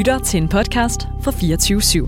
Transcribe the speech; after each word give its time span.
lytter 0.00 0.18
til 0.18 0.42
en 0.42 0.48
podcast 0.48 1.00
fra 1.22 1.30
24 1.30 1.80
/7. 1.80 2.06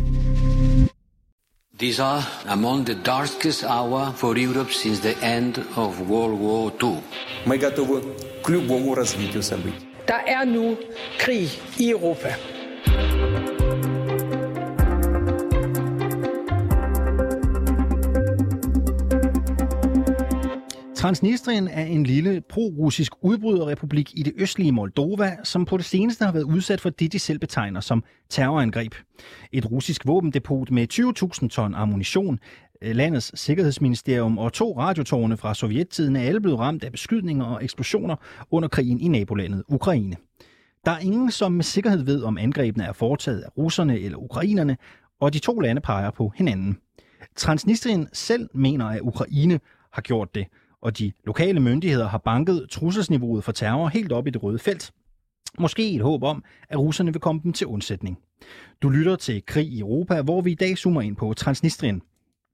These 1.78 2.02
are 2.02 2.22
among 2.48 2.86
the 2.86 2.96
darkest 3.04 3.64
hour 3.64 4.12
for 4.16 4.34
Europe 4.46 4.72
since 4.72 5.00
the 5.00 5.36
end 5.36 5.58
of 5.76 6.00
World 6.08 6.40
War 6.40 6.72
II. 6.82 6.96
Мы 7.46 7.58
готовы 7.58 8.02
к 8.44 8.48
любому 8.48 8.94
развитию 8.94 9.42
событий. 9.42 9.86
Der 10.08 10.20
er 10.26 10.44
nu 10.44 10.76
krig 11.18 11.48
i 11.78 11.90
Europa. 11.90 12.28
Transnistrien 21.07 21.67
er 21.67 21.85
en 21.85 22.03
lille 22.03 22.41
pro-russisk 22.49 23.11
udbryderrepublik 23.21 24.11
i 24.13 24.23
det 24.23 24.33
østlige 24.37 24.71
Moldova, 24.71 25.37
som 25.43 25.65
på 25.65 25.77
det 25.77 25.85
seneste 25.85 26.25
har 26.25 26.31
været 26.31 26.43
udsat 26.43 26.81
for 26.81 26.89
det, 26.89 27.13
de 27.13 27.19
selv 27.19 27.39
betegner 27.39 27.79
som 27.79 28.03
terrorangreb. 28.29 28.95
Et 29.51 29.71
russisk 29.71 30.07
våbendepot 30.07 30.71
med 30.71 30.87
20.000 31.43 31.47
ton 31.49 31.75
ammunition, 31.75 32.39
øh, 32.81 32.95
landets 32.95 33.39
sikkerhedsministerium 33.39 34.37
og 34.37 34.53
to 34.53 34.79
radiotårne 34.79 35.37
fra 35.37 35.53
sovjettiden 35.53 36.15
er 36.15 36.21
alle 36.21 36.41
blevet 36.41 36.59
ramt 36.59 36.83
af 36.83 36.91
beskydninger 36.91 37.45
og 37.45 37.63
eksplosioner 37.63 38.15
under 38.51 38.69
krigen 38.69 38.99
i 38.99 39.07
nabolandet 39.07 39.63
Ukraine. 39.67 40.15
Der 40.85 40.91
er 40.91 40.99
ingen, 40.99 41.31
som 41.31 41.51
med 41.51 41.63
sikkerhed 41.63 42.03
ved, 42.03 42.23
om 42.23 42.37
angrebene 42.37 42.83
er 42.83 42.93
foretaget 42.93 43.41
af 43.41 43.57
russerne 43.57 43.99
eller 43.99 44.17
ukrainerne, 44.17 44.77
og 45.19 45.33
de 45.33 45.39
to 45.39 45.59
lande 45.59 45.81
peger 45.81 46.11
på 46.11 46.33
hinanden. 46.35 46.77
Transnistrien 47.35 48.07
selv 48.13 48.49
mener, 48.53 48.85
at 48.85 49.01
Ukraine 49.01 49.59
har 49.93 50.01
gjort 50.01 50.35
det, 50.35 50.47
og 50.81 50.97
de 50.97 51.11
lokale 51.25 51.59
myndigheder 51.59 52.07
har 52.07 52.17
banket 52.17 52.67
trusselsniveauet 52.69 53.43
for 53.43 53.51
terror 53.51 53.87
helt 53.87 54.11
op 54.11 54.27
i 54.27 54.29
det 54.29 54.43
røde 54.43 54.59
felt. 54.59 54.91
Måske 55.59 55.91
et 55.91 56.01
håb 56.01 56.23
om, 56.23 56.43
at 56.69 56.79
russerne 56.79 57.13
vil 57.13 57.21
komme 57.21 57.41
dem 57.43 57.53
til 57.53 57.67
undsætning. 57.67 58.19
Du 58.81 58.89
lytter 58.89 59.15
til 59.15 59.45
Krig 59.45 59.67
i 59.67 59.79
Europa, 59.79 60.21
hvor 60.21 60.41
vi 60.41 60.51
i 60.51 60.55
dag 60.55 60.77
zoomer 60.77 61.01
ind 61.01 61.15
på 61.15 61.33
Transnistrien. 61.33 62.01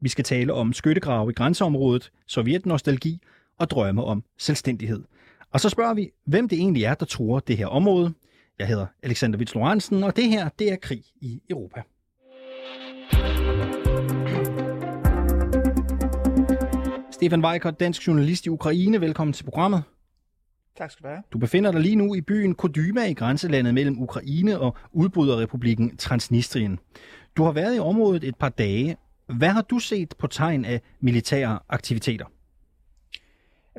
Vi 0.02 0.10
skal 0.10 0.24
tale 0.24 0.54
om 0.54 0.74
skyttegrave 0.74 1.32
i 1.32 1.34
grænseområdet, 1.34 2.12
sovjetnostalgi 2.28 3.20
og 3.60 3.70
drømme 3.70 4.04
om 4.04 4.24
selvstændighed. 4.38 5.04
Og 5.52 5.60
så 5.60 5.70
spørger 5.70 5.94
vi, 5.94 6.10
hvem 6.26 6.50
det 6.50 6.60
egentlig 6.60 6.84
er, 6.84 6.94
der 6.94 7.06
tror 7.06 7.40
det 7.40 7.58
her 7.58 7.68
område. 7.68 8.14
Jeg 8.60 8.68
hedder 8.68 8.86
Alexander 9.04 9.38
Vits 9.38 9.56
Lorentzen, 9.56 10.04
og 10.04 10.16
det 10.16 10.30
her, 10.30 10.50
det 10.50 10.72
er 10.72 10.76
Krig 10.76 11.04
i 11.22 11.42
Europa. 11.50 11.82
Stefan 17.24 17.46
Weikert, 17.46 17.80
dansk 17.80 18.08
journalist 18.08 18.46
i 18.46 18.50
Ukraine. 18.50 19.02
Velkommen 19.02 19.34
til 19.34 19.44
programmet. 19.44 19.84
Tak 20.78 20.92
skal 20.92 21.04
du 21.04 21.08
have. 21.08 21.24
Du 21.34 21.38
befinder 21.38 21.72
dig 21.72 21.82
lige 21.82 21.96
nu 21.96 22.16
i 22.16 22.22
byen 22.22 22.56
Kodyma 22.56 23.06
i 23.06 23.14
grænselandet 23.14 23.74
mellem 23.74 24.02
Ukraine 24.02 24.60
og 24.60 24.76
udbryderrepublikken 24.92 25.98
Transnistrien. 25.98 26.80
Du 27.38 27.44
har 27.44 27.52
været 27.52 27.76
i 27.76 27.80
området 27.80 28.24
et 28.24 28.36
par 28.36 28.50
dage. 28.50 28.98
Hvad 29.28 29.50
har 29.50 29.62
du 29.62 29.80
set 29.80 30.14
på 30.20 30.28
tegn 30.28 30.66
af 30.66 30.82
militære 31.00 31.60
aktiviteter? 31.70 32.26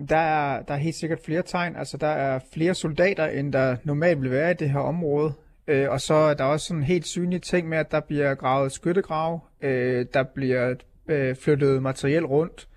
Der 0.09 0.17
er, 0.17 0.63
der 0.63 0.75
er 0.75 0.79
helt 0.79 0.97
sikkert 0.97 1.19
flere 1.25 1.43
tegn. 1.43 1.77
Altså, 1.77 1.97
der 1.97 2.07
er 2.07 2.41
flere 2.55 2.75
soldater, 2.75 3.27
end 3.27 3.53
der 3.53 3.77
normalt 3.85 4.23
vil 4.23 4.31
være 4.31 4.51
i 4.51 4.55
det 4.55 4.71
her 4.71 4.81
område. 4.81 5.33
Øh, 5.67 5.91
og 5.91 6.01
så 6.01 6.15
er 6.15 6.35
der 6.35 6.45
også 6.45 6.67
sådan 6.67 6.83
helt 6.83 7.07
synlige 7.07 7.41
ting 7.41 7.69
med, 7.69 7.79
at 7.79 7.91
der 7.91 8.01
bliver 8.01 8.35
gravet 8.35 8.73
skyttegrav. 8.73 9.47
Øh, 9.61 10.07
der 10.15 10.23
bliver 10.23 10.75
øh, 11.09 11.37
flyttet 11.37 11.83
materiel 11.83 12.27
rundt. 12.27 12.69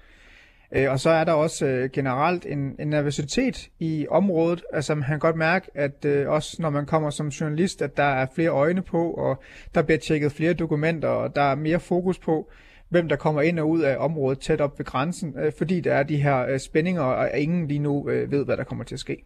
Øh, 0.72 0.92
og 0.92 1.00
så 1.00 1.10
er 1.10 1.24
der 1.24 1.34
også 1.34 1.66
øh, 1.66 1.90
generelt 1.94 2.46
en, 2.46 2.76
en 2.80 2.88
nervøsitet 2.88 3.70
i 3.80 4.08
området. 4.10 4.64
Altså 4.74 4.96
man 4.96 5.04
kan 5.04 5.20
godt 5.20 5.36
mærke, 5.36 5.68
at 5.74 6.06
øh, 6.06 6.30
også 6.30 6.58
når 6.60 6.70
man 6.70 6.86
kommer 6.86 7.10
som 7.10 7.28
journalist, 7.28 7.82
at 7.82 7.98
der 7.98 8.04
er 8.04 8.26
flere 8.36 8.50
øjne 8.50 8.82
på, 8.82 9.12
og 9.12 9.44
der 9.76 9.82
bliver 9.82 10.00
tjekket 10.00 10.32
flere 10.32 10.54
dokumenter, 10.54 11.08
og 11.08 11.36
der 11.36 11.42
er 11.42 11.56
mere 11.56 11.80
fokus 11.80 12.20
på, 12.20 12.52
hvem 12.90 13.10
der 13.10 13.16
kommer 13.16 13.42
ind 13.42 13.60
og 13.60 13.70
ud 13.70 13.82
af 13.82 13.98
området 14.00 14.40
tæt 14.40 14.62
op 14.62 14.80
ved 14.80 14.86
grænsen, 14.86 15.34
øh, 15.40 15.52
fordi 15.58 15.82
der 15.82 15.94
er 15.94 16.04
de 16.04 16.18
her 16.18 16.46
øh, 16.46 16.60
spændinger, 16.60 17.02
og 17.02 17.40
ingen 17.40 17.68
lige 17.68 17.80
nu 17.80 18.10
øh, 18.10 18.32
ved, 18.32 18.46
hvad 18.46 18.58
der 18.58 18.64
kommer 18.64 18.84
til 18.84 18.96
at 18.96 19.00
ske. 19.00 19.26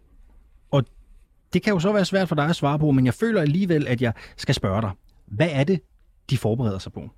Og 0.71 0.83
det 1.53 1.63
kan 1.63 1.73
jo 1.73 1.79
så 1.79 1.91
være 1.93 2.05
svært 2.05 2.27
for 2.27 2.35
dig 2.35 2.45
at 2.45 2.55
svare 2.55 2.79
på, 2.79 2.91
men 2.91 3.05
jeg 3.05 3.13
føler 3.13 3.41
alligevel, 3.41 3.87
at 3.87 4.01
jeg 4.01 4.13
skal 4.37 4.55
spørge 4.55 4.81
dig. 4.81 4.91
Hvad 5.25 5.49
er 5.51 5.63
det, 5.63 5.79
de 6.29 6.37
forbereder 6.37 6.77
sig 6.77 6.93
på? 6.93 7.09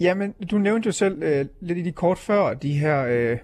Jamen, 0.00 0.34
du 0.50 0.58
nævnte 0.58 0.86
jo 0.86 0.92
selv 0.92 1.22
øh, 1.22 1.46
lidt 1.60 1.78
i 1.78 1.82
de 1.82 1.92
kort 1.92 2.18
før, 2.18 2.54
de 2.54 2.72
her, 2.72 3.06
øh, 3.08 3.38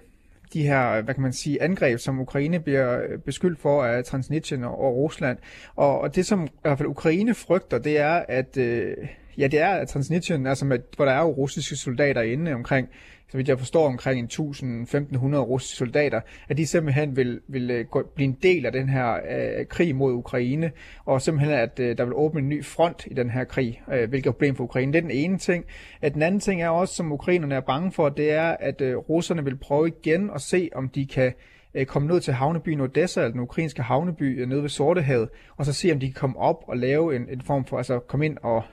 de 0.53 0.63
her, 0.63 1.01
hvad 1.01 1.13
kan 1.13 1.23
man 1.23 1.33
sige, 1.33 1.61
angreb, 1.61 1.99
som 1.99 2.19
Ukraine 2.19 2.59
bliver 2.59 3.01
øh, 3.01 3.19
beskyldt 3.19 3.59
for 3.59 3.83
af 3.83 4.03
Transnistrien 4.03 4.63
og, 4.63 4.79
og 4.79 4.95
Rusland. 4.95 5.37
Og, 5.75 6.01
og 6.01 6.15
det, 6.15 6.25
som 6.25 6.45
i 6.45 6.49
hvert 6.61 6.77
fald 6.77 6.89
Ukraine 6.89 7.33
frygter, 7.33 7.77
det 7.77 7.99
er, 7.99 8.23
at 8.27 8.57
øh, 8.57 8.95
ja, 9.37 9.47
det 9.47 9.59
er, 9.59 9.85
Transnistrien, 9.85 10.47
altså 10.47 10.65
med, 10.65 10.79
hvor 10.95 11.05
der 11.05 11.11
er 11.11 11.21
jo 11.21 11.29
russiske 11.29 11.75
soldater 11.75 12.21
inde 12.21 12.53
omkring, 12.53 12.87
så 13.35 13.37
vidt 13.37 13.49
jeg 13.49 13.59
forstår, 13.59 13.87
omkring 13.87 14.33
1.000-1.500 14.33 15.37
russiske 15.37 15.77
soldater, 15.77 16.21
at 16.49 16.57
de 16.57 16.67
simpelthen 16.67 17.15
vil, 17.15 17.39
vil 17.47 17.71
øh, 17.71 17.85
gå, 17.85 18.03
blive 18.15 18.27
en 18.27 18.37
del 18.43 18.65
af 18.65 18.71
den 18.71 18.89
her 18.89 19.13
øh, 19.13 19.65
krig 19.65 19.95
mod 19.95 20.13
Ukraine, 20.13 20.71
og 21.05 21.21
simpelthen, 21.21 21.53
at 21.53 21.79
øh, 21.79 21.97
der 21.97 22.05
vil 22.05 22.13
åbne 22.13 22.39
en 22.39 22.49
ny 22.49 22.65
front 22.65 23.07
i 23.11 23.13
den 23.13 23.29
her 23.29 23.43
krig, 23.43 23.81
øh, 23.93 24.09
hvilket 24.09 24.27
er 24.27 24.31
problem 24.31 24.55
for 24.55 24.63
Ukraine. 24.63 24.93
Det 24.93 24.97
er 24.97 25.01
den 25.01 25.11
ene 25.11 25.37
ting. 25.37 25.65
At 26.01 26.13
den 26.13 26.21
anden 26.21 26.39
ting 26.39 26.61
er 26.61 26.69
også, 26.69 26.95
som 26.95 27.11
ukrainerne 27.11 27.55
er 27.55 27.59
bange 27.59 27.91
for, 27.91 28.09
det 28.09 28.31
er, 28.31 28.57
at 28.59 28.81
øh, 28.81 28.97
russerne 28.97 29.43
vil 29.43 29.57
prøve 29.57 29.87
igen 29.87 30.29
at 30.35 30.41
se, 30.41 30.69
om 30.75 30.89
de 30.89 31.05
kan 31.05 31.33
øh, 31.73 31.85
komme 31.85 32.07
ned 32.07 32.19
til 32.19 32.33
havnebyen 32.33 32.81
Odessa, 32.81 33.19
eller 33.19 33.31
den 33.31 33.41
ukrainske 33.41 33.81
havneby 33.81 34.41
øh, 34.41 34.49
nede 34.49 34.61
ved 34.61 34.69
Sortehavet, 34.69 35.29
og 35.57 35.65
så 35.65 35.73
se, 35.73 35.91
om 35.91 35.99
de 35.99 36.05
kan 36.05 36.13
komme 36.13 36.37
op 36.39 36.63
og 36.67 36.77
lave 36.77 37.15
en, 37.15 37.29
en 37.29 37.41
form 37.41 37.65
for, 37.65 37.77
altså 37.77 37.99
komme 37.99 38.25
ind 38.25 38.37
og 38.43 38.63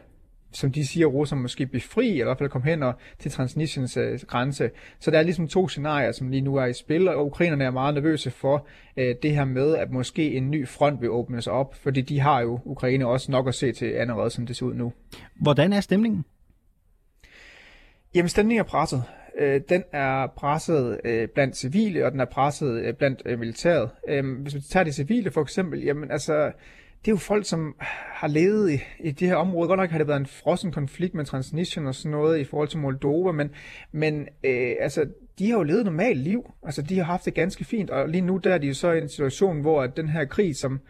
som 0.52 0.72
de 0.72 0.86
siger, 0.86 1.06
russerne 1.06 1.42
måske 1.42 1.66
befri, 1.66 2.10
eller 2.10 2.24
i 2.24 2.26
hvert 2.26 2.38
fald 2.38 2.50
komme 2.50 2.68
hen 2.68 2.82
og 2.82 2.94
til 3.18 3.30
Transnistriens 3.30 3.96
øh, 3.96 4.20
grænse. 4.26 4.70
Så 5.00 5.10
der 5.10 5.18
er 5.18 5.22
ligesom 5.22 5.48
to 5.48 5.68
scenarier, 5.68 6.12
som 6.12 6.28
lige 6.28 6.40
nu 6.40 6.56
er 6.56 6.66
i 6.66 6.72
spil, 6.72 7.08
og 7.08 7.26
ukrainerne 7.26 7.64
er 7.64 7.70
meget 7.70 7.94
nervøse 7.94 8.30
for 8.30 8.66
øh, 8.96 9.14
det 9.22 9.34
her 9.34 9.44
med, 9.44 9.76
at 9.76 9.90
måske 9.90 10.32
en 10.32 10.50
ny 10.50 10.68
front 10.68 11.00
vil 11.00 11.10
åbnes 11.10 11.46
op, 11.46 11.74
fordi 11.74 12.00
de 12.00 12.20
har 12.20 12.40
jo 12.40 12.60
Ukraine 12.64 13.06
også 13.06 13.32
nok 13.32 13.48
at 13.48 13.54
se 13.54 13.72
til 13.72 13.86
allerede, 13.86 14.30
som 14.30 14.46
det 14.46 14.56
ser 14.56 14.66
ud 14.66 14.74
nu. 14.74 14.92
Hvordan 15.34 15.72
er 15.72 15.80
stemningen? 15.80 16.24
Jamen, 18.14 18.28
stemningen 18.28 18.60
er 18.60 18.68
presset. 18.68 19.04
Øh, 19.38 19.60
den 19.68 19.84
er 19.92 20.26
presset 20.26 21.00
øh, 21.04 21.28
blandt 21.28 21.56
civile, 21.56 22.06
og 22.06 22.12
den 22.12 22.20
er 22.20 22.24
presset 22.24 22.82
øh, 22.82 22.94
blandt 22.94 23.22
øh, 23.26 23.38
militæret. 23.38 23.90
Øh, 24.08 24.42
hvis 24.42 24.54
vi 24.54 24.60
tager 24.60 24.84
de 24.84 24.92
civile 24.92 25.30
for 25.30 25.42
eksempel, 25.42 25.82
jamen 25.82 26.10
altså, 26.10 26.52
det 27.04 27.08
er 27.08 27.12
jo 27.12 27.16
folk, 27.16 27.46
som 27.46 27.74
har 28.12 28.28
levet 28.28 28.72
i, 28.72 28.78
i 29.00 29.10
det 29.10 29.28
her 29.28 29.36
område. 29.36 29.68
Godt 29.68 29.80
nok 29.80 29.90
har 29.90 29.98
det 29.98 30.08
været 30.08 30.20
en 30.20 30.26
frossen 30.26 30.72
konflikt 30.72 31.14
med 31.14 31.24
Transnistrien 31.24 31.86
og 31.86 31.94
sådan 31.94 32.10
noget 32.10 32.38
i 32.38 32.44
forhold 32.44 32.68
til 32.68 32.78
Moldova, 32.78 33.32
men, 33.32 33.50
men 33.92 34.28
øh, 34.44 34.72
altså, 34.80 35.06
de 35.38 35.50
har 35.50 35.56
jo 35.56 35.62
levet 35.62 35.80
et 35.80 35.84
normalt 35.84 36.18
liv. 36.18 36.52
Altså, 36.62 36.82
de 36.82 36.96
har 36.96 37.04
haft 37.04 37.24
det 37.24 37.34
ganske 37.34 37.64
fint, 37.64 37.90
og 37.90 38.08
lige 38.08 38.20
nu 38.20 38.36
der 38.36 38.54
er 38.54 38.58
de 38.58 38.66
jo 38.66 38.74
så 38.74 38.92
i 38.92 38.98
en 38.98 39.08
situation, 39.08 39.60
hvor 39.60 39.82
at 39.82 39.96
den 39.96 40.08
her 40.08 40.24
krig, 40.24 40.56
som, 40.56 40.80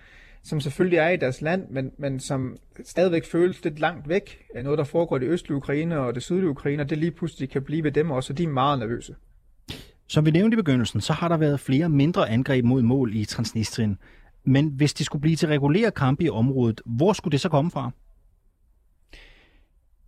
som 0.42 0.60
selvfølgelig 0.60 0.98
er 0.98 1.08
i 1.08 1.16
deres 1.16 1.42
land, 1.42 1.68
men, 1.70 1.90
men 1.98 2.20
som 2.20 2.56
stadigvæk 2.84 3.24
føles 3.24 3.64
lidt 3.64 3.78
langt 3.78 4.08
væk 4.08 4.44
er 4.54 4.62
noget, 4.62 4.78
der 4.78 4.84
foregår 4.84 5.16
i 5.16 5.20
det 5.20 5.28
østlige 5.28 5.56
Ukraine 5.56 5.98
og 5.98 6.14
det 6.14 6.22
sydlige 6.22 6.50
Ukraine, 6.50 6.82
og 6.82 6.90
det 6.90 6.98
lige 6.98 7.10
pludselig 7.10 7.50
kan 7.50 7.62
blive 7.62 7.84
ved 7.84 7.92
dem 7.92 8.10
også, 8.10 8.32
og 8.32 8.38
de 8.38 8.44
er 8.44 8.48
meget 8.48 8.78
nervøse. 8.78 9.14
Som 10.06 10.26
vi 10.26 10.30
nævnte 10.30 10.54
i 10.54 10.56
begyndelsen, 10.56 11.00
så 11.00 11.12
har 11.12 11.28
der 11.28 11.36
været 11.36 11.60
flere 11.60 11.88
mindre 11.88 12.30
angreb 12.30 12.64
mod 12.64 12.82
mål 12.82 13.14
i 13.14 13.24
Transnistrien. 13.24 13.98
Men 14.44 14.68
hvis 14.68 14.94
det 14.94 15.06
skulle 15.06 15.22
blive 15.22 15.36
til 15.36 15.48
regulære 15.48 15.90
kampe 15.90 16.24
i 16.24 16.30
området, 16.30 16.80
hvor 16.84 17.12
skulle 17.12 17.32
det 17.32 17.40
så 17.40 17.48
komme 17.48 17.70
fra? 17.70 17.90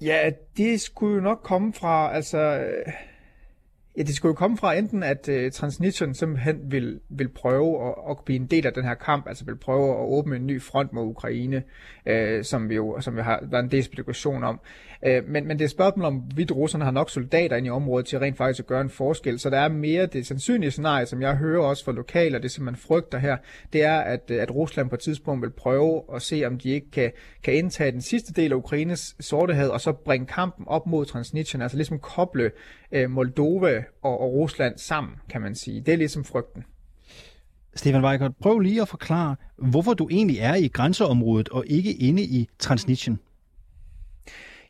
Ja, 0.00 0.30
det 0.56 0.80
skulle 0.80 1.14
jo 1.14 1.20
nok 1.20 1.40
komme 1.42 1.72
fra, 1.72 2.14
altså, 2.14 2.64
Ja, 3.96 4.02
det 4.02 4.14
skulle 4.14 4.30
jo 4.30 4.34
komme 4.34 4.56
fra 4.56 4.74
enten, 4.74 5.02
at 5.02 5.28
øh, 5.28 5.52
Transnistrien 5.52 6.14
simpelthen 6.14 6.72
vil, 6.72 7.00
vil 7.08 7.28
prøve 7.28 7.88
at, 7.88 7.94
at 8.10 8.16
blive 8.24 8.40
en 8.40 8.46
del 8.46 8.66
af 8.66 8.72
den 8.72 8.84
her 8.84 8.94
kamp, 8.94 9.28
altså 9.28 9.44
vil 9.44 9.56
prøve 9.56 9.90
at 9.90 10.06
åbne 10.06 10.36
en 10.36 10.46
ny 10.46 10.62
front 10.62 10.92
mod 10.92 11.04
Ukraine, 11.04 11.62
øh, 12.06 12.44
som 12.44 12.68
vi 12.68 12.74
jo 12.74 13.00
som 13.00 13.16
vi 13.16 13.20
har 13.20 13.40
været 13.50 13.62
en 13.62 13.70
del 13.70 13.84
spekulation 13.84 14.44
om. 14.44 14.60
Øh, 15.06 15.28
men, 15.28 15.46
men 15.46 15.58
det 15.58 15.60
er 15.60 15.66
et 15.66 15.70
spørgsmål 15.70 16.04
om, 16.04 16.14
hvorvidt 16.14 16.52
russerne 16.52 16.84
har 16.84 16.90
nok 16.90 17.10
soldater 17.10 17.56
ind 17.56 17.66
i 17.66 17.70
området 17.70 18.06
til 18.06 18.18
rent 18.18 18.36
faktisk 18.36 18.60
at 18.60 18.66
gøre 18.66 18.80
en 18.80 18.90
forskel. 18.90 19.38
Så 19.38 19.50
der 19.50 19.58
er 19.58 19.68
mere 19.68 20.06
det 20.06 20.26
sandsynlige 20.26 20.70
scenarie, 20.70 21.06
som 21.06 21.22
jeg 21.22 21.36
hører 21.36 21.62
også 21.62 21.84
fra 21.84 21.92
lokale, 21.92 22.36
og 22.36 22.42
det 22.42 22.50
som 22.50 22.64
man 22.64 22.76
frygter 22.76 23.18
her, 23.18 23.36
det 23.72 23.84
er, 23.84 23.98
at, 23.98 24.30
at 24.30 24.54
Rusland 24.54 24.88
på 24.88 24.94
et 24.94 25.00
tidspunkt 25.00 25.42
vil 25.42 25.50
prøve 25.50 26.02
at 26.14 26.22
se, 26.22 26.42
om 26.46 26.58
de 26.58 26.70
ikke 26.70 26.90
kan, 26.90 27.12
kan 27.42 27.54
indtage 27.54 27.92
den 27.92 28.02
sidste 28.02 28.32
del 28.32 28.52
af 28.52 28.56
Ukraines 28.56 29.16
sortehed, 29.20 29.68
og 29.68 29.80
så 29.80 29.92
bringe 29.92 30.26
kampen 30.26 30.68
op 30.68 30.86
mod 30.86 31.04
Transnistrien, 31.06 31.62
altså 31.62 31.76
ligesom 31.76 31.98
koble 31.98 32.50
uh, 32.94 33.10
Moldova 33.10 33.84
og, 34.02 34.20
og 34.20 34.32
Rusland 34.32 34.78
sammen, 34.78 35.14
kan 35.30 35.40
man 35.40 35.54
sige. 35.54 35.80
Det 35.80 35.94
er 35.94 35.98
ligesom 35.98 36.24
frygten. 36.24 36.64
Stefan 37.74 38.04
Weikert, 38.04 38.32
prøv 38.40 38.58
lige 38.58 38.82
at 38.82 38.88
forklare, 38.88 39.36
hvorfor 39.56 39.94
du 39.94 40.08
egentlig 40.10 40.38
er 40.38 40.54
i 40.54 40.68
grænseområdet 40.68 41.48
og 41.48 41.64
ikke 41.66 41.92
inde 41.92 42.22
i 42.22 42.48
Transnistrien. 42.58 43.18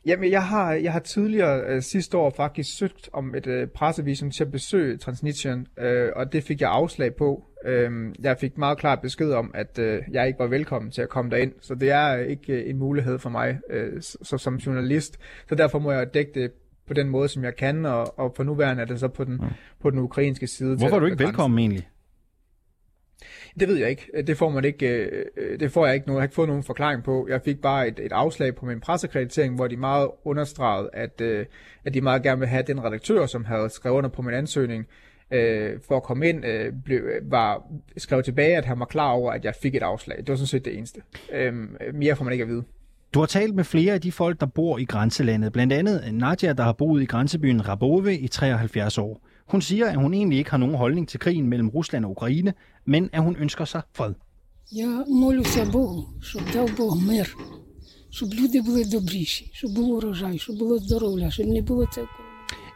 Jamen, 0.05 0.31
jeg 0.31 0.43
har, 0.43 0.73
jeg 0.73 0.91
har 0.91 0.99
tidligere 0.99 1.61
øh, 1.67 1.81
sidste 1.81 2.17
år 2.17 2.29
faktisk 2.29 2.77
søgt 2.77 3.09
om 3.13 3.35
et 3.35 3.47
øh, 3.47 3.67
pressevisum 3.67 4.31
til 4.31 4.43
at 4.43 4.51
besøge 4.51 4.97
Transnistrian, 4.97 5.67
øh, 5.77 6.09
og 6.15 6.33
det 6.33 6.43
fik 6.43 6.61
jeg 6.61 6.69
afslag 6.69 7.15
på. 7.15 7.43
Øh, 7.65 7.91
jeg 8.19 8.37
fik 8.39 8.57
meget 8.57 8.77
klart 8.77 9.01
besked 9.01 9.31
om, 9.31 9.51
at 9.53 9.79
øh, 9.79 10.01
jeg 10.11 10.27
ikke 10.27 10.39
var 10.39 10.47
velkommen 10.47 10.91
til 10.91 11.01
at 11.01 11.09
komme 11.09 11.31
derind, 11.31 11.51
så 11.61 11.75
det 11.75 11.91
er 11.91 12.17
ikke 12.17 12.53
øh, 12.53 12.69
en 12.69 12.77
mulighed 12.77 13.19
for 13.19 13.29
mig 13.29 13.59
øh, 13.69 14.01
så, 14.01 14.37
som 14.37 14.55
journalist. 14.55 15.19
Så 15.49 15.55
derfor 15.55 15.79
må 15.79 15.91
jeg 15.91 16.13
dække 16.13 16.31
det 16.33 16.51
på 16.87 16.93
den 16.93 17.09
måde, 17.09 17.27
som 17.27 17.43
jeg 17.43 17.55
kan, 17.55 17.85
og, 17.85 18.19
og 18.19 18.33
for 18.35 18.43
nuværende 18.43 18.81
er 18.81 18.85
det 18.87 18.99
så 18.99 19.07
på 19.07 19.23
den, 19.23 19.39
ja. 19.41 19.47
på 19.81 19.89
den 19.89 19.99
ukrainske 19.99 20.47
side. 20.47 20.77
Hvorfor 20.77 20.95
er 20.95 20.99
du 20.99 21.05
ikke 21.05 21.23
velkommen 21.23 21.59
egentlig? 21.59 21.89
Det 23.59 23.67
ved 23.67 23.77
jeg 23.77 23.89
ikke. 23.89 24.23
Det 24.27 24.37
får 24.37 24.49
man 24.49 24.65
ikke. 24.65 24.87
Øh, 25.37 25.59
det 25.59 25.71
får 25.71 25.85
jeg 25.85 25.95
ikke. 25.95 26.07
Nu. 26.07 26.13
Jeg 26.13 26.19
har 26.19 26.23
ikke 26.25 26.35
fået 26.35 26.47
nogen 26.47 26.63
forklaring 26.63 27.03
på. 27.03 27.27
Jeg 27.29 27.41
fik 27.41 27.61
bare 27.61 27.87
et, 27.87 27.99
et 27.99 28.11
afslag 28.11 28.55
på 28.55 28.65
min 28.65 28.79
pressekreditering, 28.79 29.55
hvor 29.55 29.67
de 29.67 29.77
meget 29.77 30.09
understregede, 30.23 30.89
at, 30.93 31.21
øh, 31.21 31.45
at 31.85 31.93
de 31.93 32.01
meget 32.01 32.23
gerne 32.23 32.39
vil 32.39 32.47
have 32.47 32.63
den 32.67 32.83
redaktør, 32.83 33.25
som 33.25 33.45
havde 33.45 33.69
skrevet 33.69 33.97
under 33.97 34.09
på 34.09 34.21
min 34.21 34.33
ansøgning, 34.33 34.87
øh, 35.31 35.79
for 35.87 35.97
at 35.97 36.03
komme 36.03 36.29
ind, 36.29 36.45
øh, 36.45 36.73
blev, 36.85 37.01
var 37.21 37.63
skrevet 37.97 38.25
tilbage, 38.25 38.57
at 38.57 38.65
han 38.65 38.79
var 38.79 38.85
klar 38.85 39.11
over, 39.11 39.31
at 39.31 39.45
jeg 39.45 39.53
fik 39.61 39.75
et 39.75 39.83
afslag. 39.83 40.17
Det 40.17 40.29
var 40.29 40.35
sådan 40.35 40.47
set 40.47 40.65
det 40.65 40.77
eneste. 40.77 41.01
Øh, 41.33 41.53
mere 41.93 42.15
får 42.15 42.23
man 42.23 42.33
ikke 42.33 42.43
at 42.43 42.49
vide. 42.49 42.63
Du 43.14 43.18
har 43.18 43.26
talt 43.26 43.54
med 43.54 43.64
flere 43.64 43.94
af 43.94 44.00
de 44.00 44.12
folk, 44.12 44.40
der 44.40 44.46
bor 44.46 44.78
i 44.78 44.84
grænselandet. 44.84 45.52
Blandt 45.52 45.72
andet 45.72 46.14
Nadia, 46.14 46.52
der 46.52 46.62
har 46.62 46.72
boet 46.72 47.02
i 47.02 47.04
grænsebyen 47.04 47.68
Rabove 47.68 48.18
i 48.18 48.28
73 48.28 48.98
år. 48.98 49.20
Hun 49.46 49.60
siger, 49.60 49.86
at 49.86 49.96
hun 49.96 50.14
egentlig 50.14 50.38
ikke 50.38 50.50
har 50.50 50.58
nogen 50.58 50.74
holdning 50.74 51.08
til 51.08 51.20
krigen 51.20 51.46
mellem 51.46 51.68
Rusland 51.68 52.04
og 52.04 52.10
Ukraine, 52.10 52.54
men 52.84 53.10
at 53.12 53.22
hun 53.22 53.36
ønsker 53.36 53.64
sig 53.64 53.82
fred. 53.94 54.14
Я 54.72 55.04
молюся 55.08 55.64
Богу, 55.72 56.08
щоб 56.20 56.42
дав 56.52 56.76
Бог 56.76 57.02
мир, 57.02 57.36
щоб 58.10 58.28
люди 58.34 58.60
були 58.60 58.84
добріші, 58.84 59.50
щоб 59.52 59.74
був 59.74 59.90
урожай, 59.90 60.38
щоб 60.38 60.58
було 60.58 60.78
здоров'я, 60.78 61.30
щоб 61.30 61.46
не 61.46 61.62
було 61.62 61.86
цього. 61.94 62.08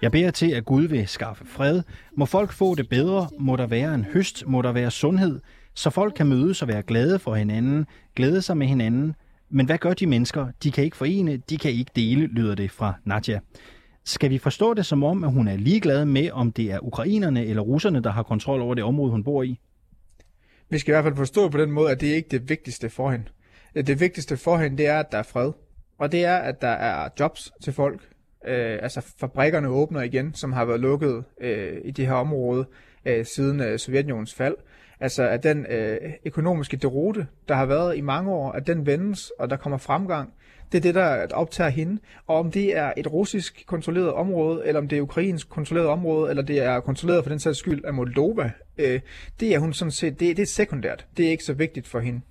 Jeg 0.02 0.12
beder 0.12 0.30
til, 0.30 0.50
at 0.52 0.64
Gud 0.64 0.88
vil 0.88 1.08
skaffe 1.08 1.44
fred. 1.44 1.82
Må 2.16 2.26
folk 2.26 2.52
få 2.52 2.74
det 2.74 2.88
bedre? 2.88 3.28
Må 3.38 3.56
der 3.56 3.66
være 3.66 3.94
en 3.94 4.04
høst? 4.04 4.46
Må 4.46 4.62
der 4.62 4.72
være 4.72 4.90
sundhed? 4.90 5.40
Så 5.74 5.90
folk 5.90 6.14
kan 6.14 6.26
mødes 6.26 6.62
og 6.62 6.68
være 6.68 6.82
glade 6.82 7.18
for 7.18 7.34
hinanden, 7.34 7.86
glæde 8.16 8.42
sig 8.42 8.56
med 8.56 8.66
hinanden. 8.66 9.14
men 9.49 9.65
hvad 9.65 9.77
gør 9.77 9.93
de 9.93 10.07
mennesker? 10.07 10.47
De 10.63 10.71
kan 10.71 10.83
ikke 10.83 10.97
forene, 10.97 11.37
de 11.37 11.57
kan 11.57 11.71
ikke 11.71 11.91
dele, 11.95 12.27
lyder 12.27 12.55
det 12.55 12.71
fra 12.71 12.93
Nadja. 13.05 13.39
Skal 14.05 14.29
vi 14.29 14.37
forstå 14.37 14.73
det 14.73 14.85
som 14.85 15.03
om, 15.03 15.23
at 15.23 15.31
hun 15.31 15.47
er 15.47 15.57
ligeglad 15.57 16.05
med, 16.05 16.31
om 16.31 16.51
det 16.51 16.71
er 16.71 16.79
ukrainerne 16.85 17.45
eller 17.45 17.61
russerne, 17.61 18.03
der 18.03 18.09
har 18.09 18.23
kontrol 18.23 18.61
over 18.61 18.75
det 18.75 18.83
område, 18.83 19.11
hun 19.11 19.23
bor 19.23 19.43
i? 19.43 19.59
Vi 20.69 20.77
skal 20.77 20.91
i 20.91 20.93
hvert 20.93 21.03
fald 21.03 21.15
forstå 21.15 21.49
på 21.49 21.57
den 21.57 21.71
måde, 21.71 21.91
at 21.91 22.01
det 22.01 22.07
ikke 22.07 22.25
er 22.25 22.39
det 22.39 22.49
vigtigste 22.49 22.89
for 22.89 23.11
hende. 23.11 23.25
Øh, 23.75 23.87
det 23.87 23.99
vigtigste 23.99 24.37
for 24.37 24.57
hende, 24.57 24.77
det 24.77 24.87
er, 24.87 24.99
at 24.99 25.11
der 25.11 25.17
er 25.17 25.23
fred. 25.23 25.51
Og 25.97 26.11
det 26.11 26.25
er, 26.25 26.37
at 26.37 26.61
der 26.61 26.67
er 26.67 27.09
jobs 27.19 27.51
til 27.63 27.73
folk. 27.73 28.01
Øh, 28.47 28.79
altså 28.81 29.01
fabrikkerne 29.19 29.67
åbner 29.67 30.01
igen, 30.01 30.33
som 30.33 30.53
har 30.53 30.65
været 30.65 30.79
lukket 30.79 31.23
øh, 31.41 31.77
i 31.85 31.91
det 31.91 32.07
her 32.07 32.13
område 32.13 32.65
øh, 33.05 33.25
siden 33.25 33.59
øh, 33.59 33.79
Sovjetunionens 33.79 34.33
fald. 34.33 34.55
Altså 34.99 35.27
at 35.27 35.43
den 35.43 35.65
øh, 35.69 35.97
økonomiske 36.25 36.77
derute, 36.77 37.27
der 37.47 37.55
har 37.55 37.65
været 37.65 37.97
i 37.97 38.01
mange 38.01 38.31
år, 38.31 38.51
at 38.51 38.67
den 38.67 38.85
vendes, 38.85 39.31
og 39.39 39.49
der 39.49 39.55
kommer 39.57 39.77
fremgang. 39.77 40.33
Det 40.71 40.77
er 40.77 40.81
det, 40.81 40.95
der 40.95 41.27
optager 41.33 41.69
hende. 41.69 42.01
Og 42.27 42.37
om 42.37 42.51
det 42.51 42.77
er 42.77 42.93
et 42.97 43.13
russisk 43.13 43.63
kontrolleret 43.67 44.13
område, 44.13 44.61
eller 44.65 44.81
om 44.81 44.87
det 44.87 44.97
er 44.97 45.01
ukrainsk 45.01 45.49
kontrolleret 45.49 45.89
område, 45.89 46.29
eller 46.29 46.43
det 46.43 46.59
er 46.59 46.79
kontrolleret 46.79 47.23
for 47.23 47.29
den 47.29 47.39
sags 47.39 47.59
skyld 47.59 47.85
af 47.85 47.93
Moldova, 47.93 48.51
øh, 48.77 48.99
det 49.39 49.55
er 49.55 49.59
hun 49.59 49.73
sådan 49.73 49.91
set, 49.91 50.19
det, 50.19 50.37
det 50.37 50.43
er 50.43 50.47
sekundært. 50.47 51.05
Det 51.17 51.25
er 51.25 51.29
ikke 51.29 51.43
så 51.43 51.53
vigtigt 51.53 51.87
for 51.87 51.99
hende. 51.99 52.21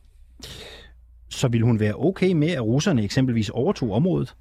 Så 1.28 1.48
vil 1.48 1.62
hun 1.62 1.80
være 1.80 1.94
okay 1.94 2.32
med, 2.32 2.48
at 2.48 2.62
russerne 2.62 3.04
eksempelvis 3.04 3.50
overtog 3.50 3.92
området? 3.92 4.34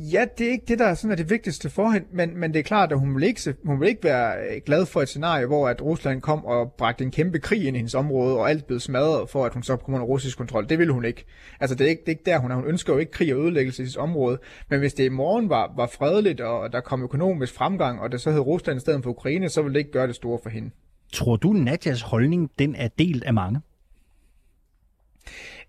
Ja, 0.00 0.24
det 0.38 0.46
er 0.46 0.50
ikke 0.50 0.64
det, 0.68 0.78
der 0.78 0.84
er, 0.84 0.94
sådan 0.94 1.10
er 1.10 1.16
det 1.16 1.30
vigtigste 1.30 1.70
for 1.70 1.90
hende, 1.90 2.06
men, 2.12 2.36
men 2.36 2.54
det 2.54 2.58
er 2.58 2.62
klart, 2.62 2.92
at 2.92 2.98
hun 2.98 3.14
vil, 3.14 3.22
ikke, 3.22 3.54
hun 3.64 3.80
vil 3.80 3.88
ikke 3.88 4.04
være 4.04 4.36
øh, 4.38 4.60
glad 4.66 4.86
for 4.86 5.02
et 5.02 5.08
scenarie, 5.08 5.46
hvor 5.46 5.68
at 5.68 5.82
Rusland 5.82 6.20
kom 6.20 6.44
og 6.44 6.72
bragte 6.72 7.04
en 7.04 7.10
kæmpe 7.10 7.38
krig 7.38 7.66
ind 7.66 7.76
i 7.76 7.78
hendes 7.78 7.94
område, 7.94 8.38
og 8.38 8.50
alt 8.50 8.66
blev 8.66 8.80
smadret 8.80 9.30
for, 9.30 9.44
at 9.44 9.54
hun 9.54 9.62
så 9.62 9.76
kom 9.76 9.94
under 9.94 10.06
russisk 10.06 10.38
kontrol. 10.38 10.68
Det 10.68 10.78
vil 10.78 10.90
hun 10.90 11.04
ikke. 11.04 11.24
Altså, 11.60 11.76
det 11.76 11.84
er 11.84 11.88
ikke, 11.88 12.00
det 12.00 12.08
er 12.08 12.12
ikke 12.12 12.22
der, 12.26 12.38
hun 12.38 12.50
er. 12.50 12.54
Hun 12.54 12.66
ønsker 12.66 12.92
jo 12.92 12.98
ikke 12.98 13.12
krig 13.12 13.34
og 13.34 13.40
ødelæggelse 13.40 13.82
i 13.82 13.86
sit 13.86 13.96
område. 13.96 14.38
Men 14.70 14.78
hvis 14.78 14.94
det 14.94 15.04
i 15.04 15.08
morgen 15.08 15.48
var, 15.48 15.72
var 15.76 15.86
fredeligt, 15.86 16.40
og 16.40 16.72
der 16.72 16.80
kom 16.80 17.02
økonomisk 17.02 17.54
fremgang, 17.54 18.00
og 18.00 18.12
det 18.12 18.20
så 18.20 18.30
hed 18.30 18.40
Rusland 18.40 18.76
i 18.76 18.80
stedet 18.80 19.02
for 19.02 19.10
Ukraine, 19.10 19.48
så 19.48 19.62
ville 19.62 19.74
det 19.74 19.78
ikke 19.78 19.92
gøre 19.92 20.06
det 20.06 20.14
store 20.14 20.38
for 20.42 20.50
hende. 20.50 20.70
Tror 21.12 21.36
du, 21.36 21.52
Nadjas 21.52 22.02
holdning, 22.02 22.50
den 22.58 22.74
er 22.74 22.88
delt 22.88 23.24
af 23.24 23.34
mange? 23.34 23.60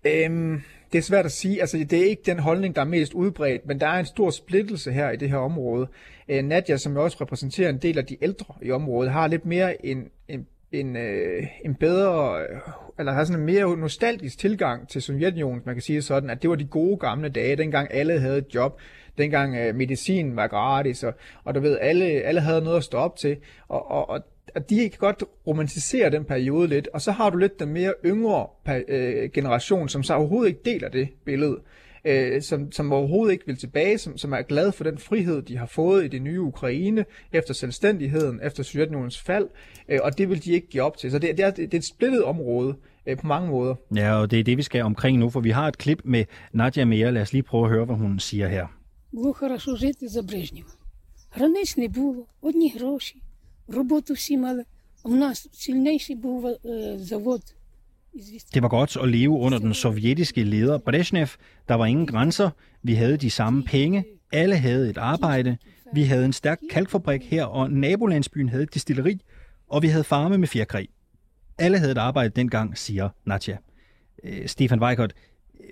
Øhm, 0.04 0.62
det 0.92 0.98
er 0.98 1.02
svært 1.02 1.24
at 1.24 1.32
sige. 1.32 1.60
Altså, 1.60 1.78
det 1.90 1.92
er 1.92 2.04
ikke 2.04 2.22
den 2.26 2.38
holdning, 2.38 2.76
der 2.76 2.80
er 2.80 2.86
mest 2.86 3.14
udbredt, 3.14 3.66
men 3.66 3.80
der 3.80 3.86
er 3.86 3.98
en 3.98 4.06
stor 4.06 4.30
splittelse 4.30 4.92
her 4.92 5.10
i 5.10 5.16
det 5.16 5.30
her 5.30 5.36
område. 5.36 5.88
Øh, 6.28 6.42
Nadia, 6.42 6.76
som 6.76 6.96
også 6.96 7.16
repræsenterer 7.20 7.68
en 7.68 7.78
del 7.78 7.98
af 7.98 8.06
de 8.06 8.16
ældre 8.22 8.54
i 8.62 8.70
området, 8.70 9.12
har 9.12 9.26
lidt 9.26 9.46
mere 9.46 9.86
en, 9.86 10.08
en, 10.28 10.46
en, 10.72 10.96
øh, 10.96 11.46
en 11.64 11.74
bedre, 11.74 12.40
eller 12.98 13.12
har 13.12 13.24
sådan 13.24 13.40
en 13.40 13.46
mere 13.46 13.76
nostalgisk 13.76 14.38
tilgang 14.38 14.88
til 14.88 15.02
Sovjetunionen, 15.02 15.62
man 15.66 15.74
kan 15.74 15.82
sige 15.82 16.02
sådan, 16.02 16.30
at 16.30 16.42
det 16.42 16.50
var 16.50 16.56
de 16.56 16.64
gode 16.64 16.96
gamle 16.96 17.28
dage, 17.28 17.56
dengang 17.56 17.88
alle 17.94 18.20
havde 18.20 18.38
et 18.38 18.54
job, 18.54 18.80
dengang 19.18 19.56
øh, 19.56 19.74
medicin 19.74 20.36
var 20.36 20.46
gratis, 20.46 21.04
og, 21.04 21.14
og 21.44 21.54
du 21.54 21.60
ved, 21.60 21.78
alle, 21.80 22.04
alle 22.04 22.40
havde 22.40 22.60
noget 22.60 22.76
at 22.76 22.84
stå 22.84 22.98
op 22.98 23.16
til, 23.16 23.36
og, 23.68 23.90
og, 23.90 24.08
og 24.08 24.20
at 24.55 24.69
de 24.69 24.89
kan 24.89 24.99
godt 24.99 25.23
romantisere 25.47 26.11
den 26.11 26.25
periode 26.25 26.67
lidt, 26.67 26.87
og 26.93 27.01
så 27.01 27.11
har 27.11 27.29
du 27.29 27.37
lidt 27.37 27.59
den 27.59 27.69
mere 27.69 27.93
yngre 28.05 28.47
øh, 28.87 29.29
generation, 29.31 29.89
som 29.89 30.03
så 30.03 30.13
overhovedet 30.13 30.49
ikke 30.49 30.61
deler 30.65 30.89
det 30.89 31.09
billede, 31.25 31.59
øh, 32.05 32.41
som, 32.41 32.71
som 32.71 32.93
overhovedet 32.93 33.33
ikke 33.33 33.45
vil 33.45 33.57
tilbage, 33.57 33.97
som, 33.97 34.17
som 34.17 34.33
er 34.33 34.41
glad 34.41 34.71
for 34.71 34.83
den 34.83 34.97
frihed, 34.97 35.41
de 35.41 35.57
har 35.57 35.65
fået 35.65 36.05
i 36.05 36.07
det 36.07 36.21
nye 36.21 36.41
Ukraine, 36.41 37.05
efter 37.33 37.53
selvstændigheden, 37.53 38.39
efter 38.43 38.63
Sovjetunionens 38.63 39.21
fald, 39.21 39.47
øh, 39.89 39.99
og 40.03 40.17
det 40.17 40.29
vil 40.29 40.43
de 40.45 40.51
ikke 40.51 40.67
give 40.67 40.83
op 40.83 40.97
til. 40.97 41.11
Så 41.11 41.19
det, 41.19 41.37
det, 41.37 41.45
er, 41.45 41.51
det 41.51 41.73
er 41.73 41.77
et 41.77 41.85
splittet 41.85 42.23
område 42.23 42.75
øh, 43.05 43.17
på 43.17 43.27
mange 43.27 43.49
måder. 43.49 43.75
Ja, 43.95 44.21
og 44.21 44.31
det 44.31 44.39
er 44.39 44.43
det, 44.43 44.57
vi 44.57 44.63
skal 44.63 44.81
omkring 44.81 45.17
nu, 45.17 45.29
for 45.29 45.39
vi 45.39 45.49
har 45.49 45.67
et 45.67 45.77
klip 45.77 46.01
med 46.03 46.25
Nadia 46.53 46.85
Meyer. 46.85 47.11
Lad 47.11 47.21
os 47.21 47.33
lige 47.33 47.43
prøve 47.43 47.65
at 47.65 47.71
høre, 47.71 47.85
hvad 47.85 47.95
hun 47.95 48.19
siger 48.19 48.47
her. 48.47 48.67
Було 49.13 49.33
хорошо 49.33 49.75
жити 49.75 50.07
за 50.07 50.21
Брежнєва. 50.21 50.69
Границь 51.35 51.77
не 51.77 51.87
було, 51.87 52.25
одні 52.41 52.73
гроші, 52.77 53.21
роботу 53.69 54.13
всі 54.13 54.37
мали. 54.37 54.63
У 55.03 55.15
нас 55.15 55.49
сильніший 55.51 56.15
був 56.15 56.45
е, 56.45 56.57
завод. 56.99 57.41
Det 58.53 58.61
var 58.61 58.69
godt 58.69 58.97
at 58.97 59.09
leve 59.09 59.29
under 59.29 59.59
den 59.59 59.73
sovjetiske 59.73 60.43
leder 60.43 60.77
Brezhnev. 60.77 61.27
Der 61.67 61.75
var 61.75 61.85
ingen 61.85 62.05
grænser. 62.05 62.49
Vi 62.83 62.93
havde 62.93 63.17
de 63.17 63.29
samme 63.29 63.63
penge. 63.63 64.05
Alle 64.31 64.57
havde 64.57 64.89
et 64.89 64.97
arbejde. 64.97 65.57
Vi 65.93 66.03
havde 66.03 66.25
en 66.25 66.33
stærk 66.33 66.59
kalkfabrik 66.69 67.21
her, 67.23 67.45
og 67.45 67.71
nabolandsbyen 67.71 68.49
havde 68.49 68.63
et 68.63 68.73
distilleri. 68.73 69.21
Og 69.67 69.81
vi 69.81 69.87
havde 69.87 70.03
farme 70.03 70.37
med 70.37 70.47
fjerkræ. 70.47 70.85
Alle 71.57 71.77
havde 71.77 71.91
et 71.91 71.97
arbejde 71.97 72.29
dengang, 72.29 72.77
siger 72.77 73.09
Nadja. 73.25 73.57
Øh, 74.23 74.47
Stefan 74.47 74.81
Weikert, 74.81 75.13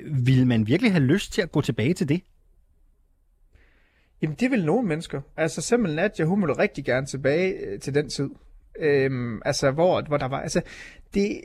vil 0.05 0.47
man 0.47 0.67
virkelig 0.67 0.91
have 0.91 1.03
lyst 1.03 1.33
til 1.33 1.41
at 1.41 1.51
gå 1.51 1.61
tilbage 1.61 1.93
til 1.93 2.09
det? 2.09 2.21
Jamen, 4.22 4.36
det 4.40 4.50
vil 4.50 4.64
nogle 4.64 4.88
mennesker. 4.88 5.20
Altså, 5.36 5.60
simpelthen 5.60 5.96
Nadja, 5.96 6.24
hun 6.24 6.40
ville 6.40 6.58
rigtig 6.58 6.84
gerne 6.84 7.06
tilbage 7.06 7.52
øh, 7.52 7.80
til 7.80 7.94
den 7.94 8.08
tid. 8.08 8.30
Øhm, 8.78 9.42
altså, 9.44 9.70
hvor, 9.70 10.02
hvor 10.02 10.16
der 10.16 10.28
var... 10.28 10.40
Altså, 10.40 10.60
det, 11.14 11.40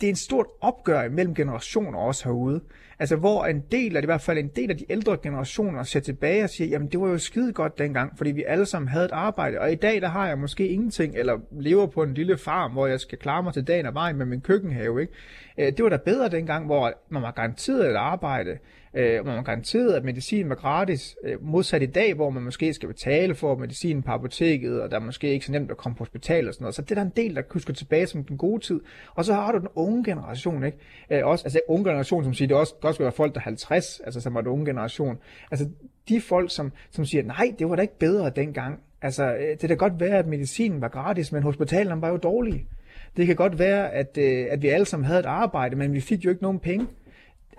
det 0.00 0.06
er 0.06 0.10
en 0.10 0.16
stort 0.16 0.46
opgør 0.60 1.08
mellem 1.08 1.34
generationer 1.34 1.98
også 1.98 2.24
herude. 2.24 2.60
Altså, 2.98 3.16
hvor 3.16 3.44
en 3.44 3.64
del 3.72 3.86
eller 3.86 4.02
i 4.02 4.04
hvert 4.04 4.20
fald 4.20 4.38
en 4.38 4.48
del 4.48 4.70
af 4.70 4.76
de 4.76 4.84
ældre 4.90 5.16
generationer 5.22 5.82
ser 5.82 6.00
tilbage 6.00 6.44
og 6.44 6.50
siger, 6.50 6.68
jamen, 6.68 6.88
det 6.88 7.00
var 7.00 7.08
jo 7.08 7.18
skide 7.18 7.52
godt 7.52 7.78
dengang, 7.78 8.18
fordi 8.18 8.30
vi 8.30 8.44
alle 8.46 8.66
sammen 8.66 8.88
havde 8.88 9.04
et 9.04 9.12
arbejde, 9.12 9.60
og 9.60 9.72
i 9.72 9.74
dag, 9.74 10.00
der 10.00 10.08
har 10.08 10.28
jeg 10.28 10.38
måske 10.38 10.68
ingenting, 10.68 11.14
eller 11.16 11.38
lever 11.60 11.86
på 11.86 12.02
en 12.02 12.14
lille 12.14 12.38
farm, 12.38 12.72
hvor 12.72 12.86
jeg 12.86 13.00
skal 13.00 13.18
klare 13.18 13.42
mig 13.42 13.52
til 13.52 13.66
dagen 13.66 13.86
og 13.86 13.94
vejen 13.94 14.16
med 14.16 14.26
min 14.26 14.40
køkkenhave, 14.40 15.00
ikke? 15.00 15.12
Øh, 15.58 15.66
det 15.66 15.82
var 15.82 15.88
da 15.88 15.96
bedre 15.96 16.28
dengang, 16.28 16.66
hvor 16.66 16.92
man 17.08 17.22
var 17.22 17.30
garanteret 17.30 17.90
et 17.90 17.96
arbejde, 17.96 18.58
øh, 18.94 19.22
hvor 19.22 19.32
man 19.32 19.44
garanteret, 19.44 19.92
at 19.92 20.04
medicin 20.04 20.48
var 20.48 20.54
gratis, 20.54 21.16
øh, 21.24 21.44
modsat 21.46 21.82
i 21.82 21.86
dag, 21.86 22.14
hvor 22.14 22.30
man 22.30 22.42
måske 22.42 22.74
skal 22.74 22.88
betale 22.88 23.34
for 23.34 23.56
medicin 23.56 24.02
på 24.02 24.12
apoteket, 24.12 24.82
og 24.82 24.90
der 24.90 24.96
er 24.96 25.00
måske 25.00 25.32
ikke 25.32 25.46
så 25.46 25.52
nemt 25.52 25.70
at 25.70 25.76
komme 25.76 25.96
på 25.96 25.98
hospital 25.98 26.48
og 26.48 26.54
sådan 26.54 26.64
noget. 26.64 26.74
Så 26.74 26.82
det 26.82 26.90
er 26.90 26.94
der 26.94 27.02
en 27.02 27.12
del, 27.16 27.36
der 27.36 27.42
husker 27.50 27.74
tilbage 27.74 28.06
som 28.06 28.24
den 28.24 28.38
gode 28.38 28.62
tid. 28.62 28.80
Og 29.14 29.24
så 29.24 29.34
har 29.34 29.52
du 29.52 29.58
den 29.58 29.68
unge 29.74 30.04
generation, 30.04 30.64
ikke? 30.64 30.78
Øh, 31.10 31.26
også, 31.26 31.44
altså 31.44 31.60
unge 31.68 31.84
generation, 31.84 32.24
som 32.24 32.34
siger, 32.34 32.48
det 32.48 32.56
også 32.56 32.74
godt 32.80 32.94
skal 32.94 33.04
være 33.04 33.12
folk, 33.12 33.34
der 33.34 33.40
er 33.40 33.44
50, 33.44 34.00
altså 34.04 34.20
som 34.20 34.36
er 34.36 34.40
den 34.40 34.48
unge 34.48 34.66
generation. 34.66 35.18
Altså 35.50 35.68
de 36.08 36.20
folk, 36.20 36.50
som, 36.50 36.72
som 36.90 37.04
siger, 37.04 37.22
nej, 37.24 37.54
det 37.58 37.68
var 37.68 37.76
da 37.76 37.82
ikke 37.82 37.98
bedre 37.98 38.30
dengang. 38.36 38.80
Altså, 39.02 39.34
øh, 39.34 39.56
det 39.60 39.68
kan 39.68 39.76
godt 39.76 40.00
være, 40.00 40.18
at 40.18 40.26
medicinen 40.26 40.80
var 40.80 40.88
gratis, 40.88 41.32
men 41.32 41.42
hospitalerne 41.42 42.02
var 42.02 42.08
jo 42.08 42.16
dårlige. 42.16 42.66
Det 43.16 43.26
kan 43.26 43.36
godt 43.36 43.58
være, 43.58 43.92
at, 43.92 44.18
øh, 44.18 44.46
at 44.50 44.62
vi 44.62 44.68
alle 44.68 44.86
sammen 44.86 45.06
havde 45.06 45.20
et 45.20 45.26
arbejde, 45.26 45.76
men 45.76 45.92
vi 45.92 46.00
fik 46.00 46.24
jo 46.24 46.30
ikke 46.30 46.42
nogen 46.42 46.58
penge. 46.58 46.86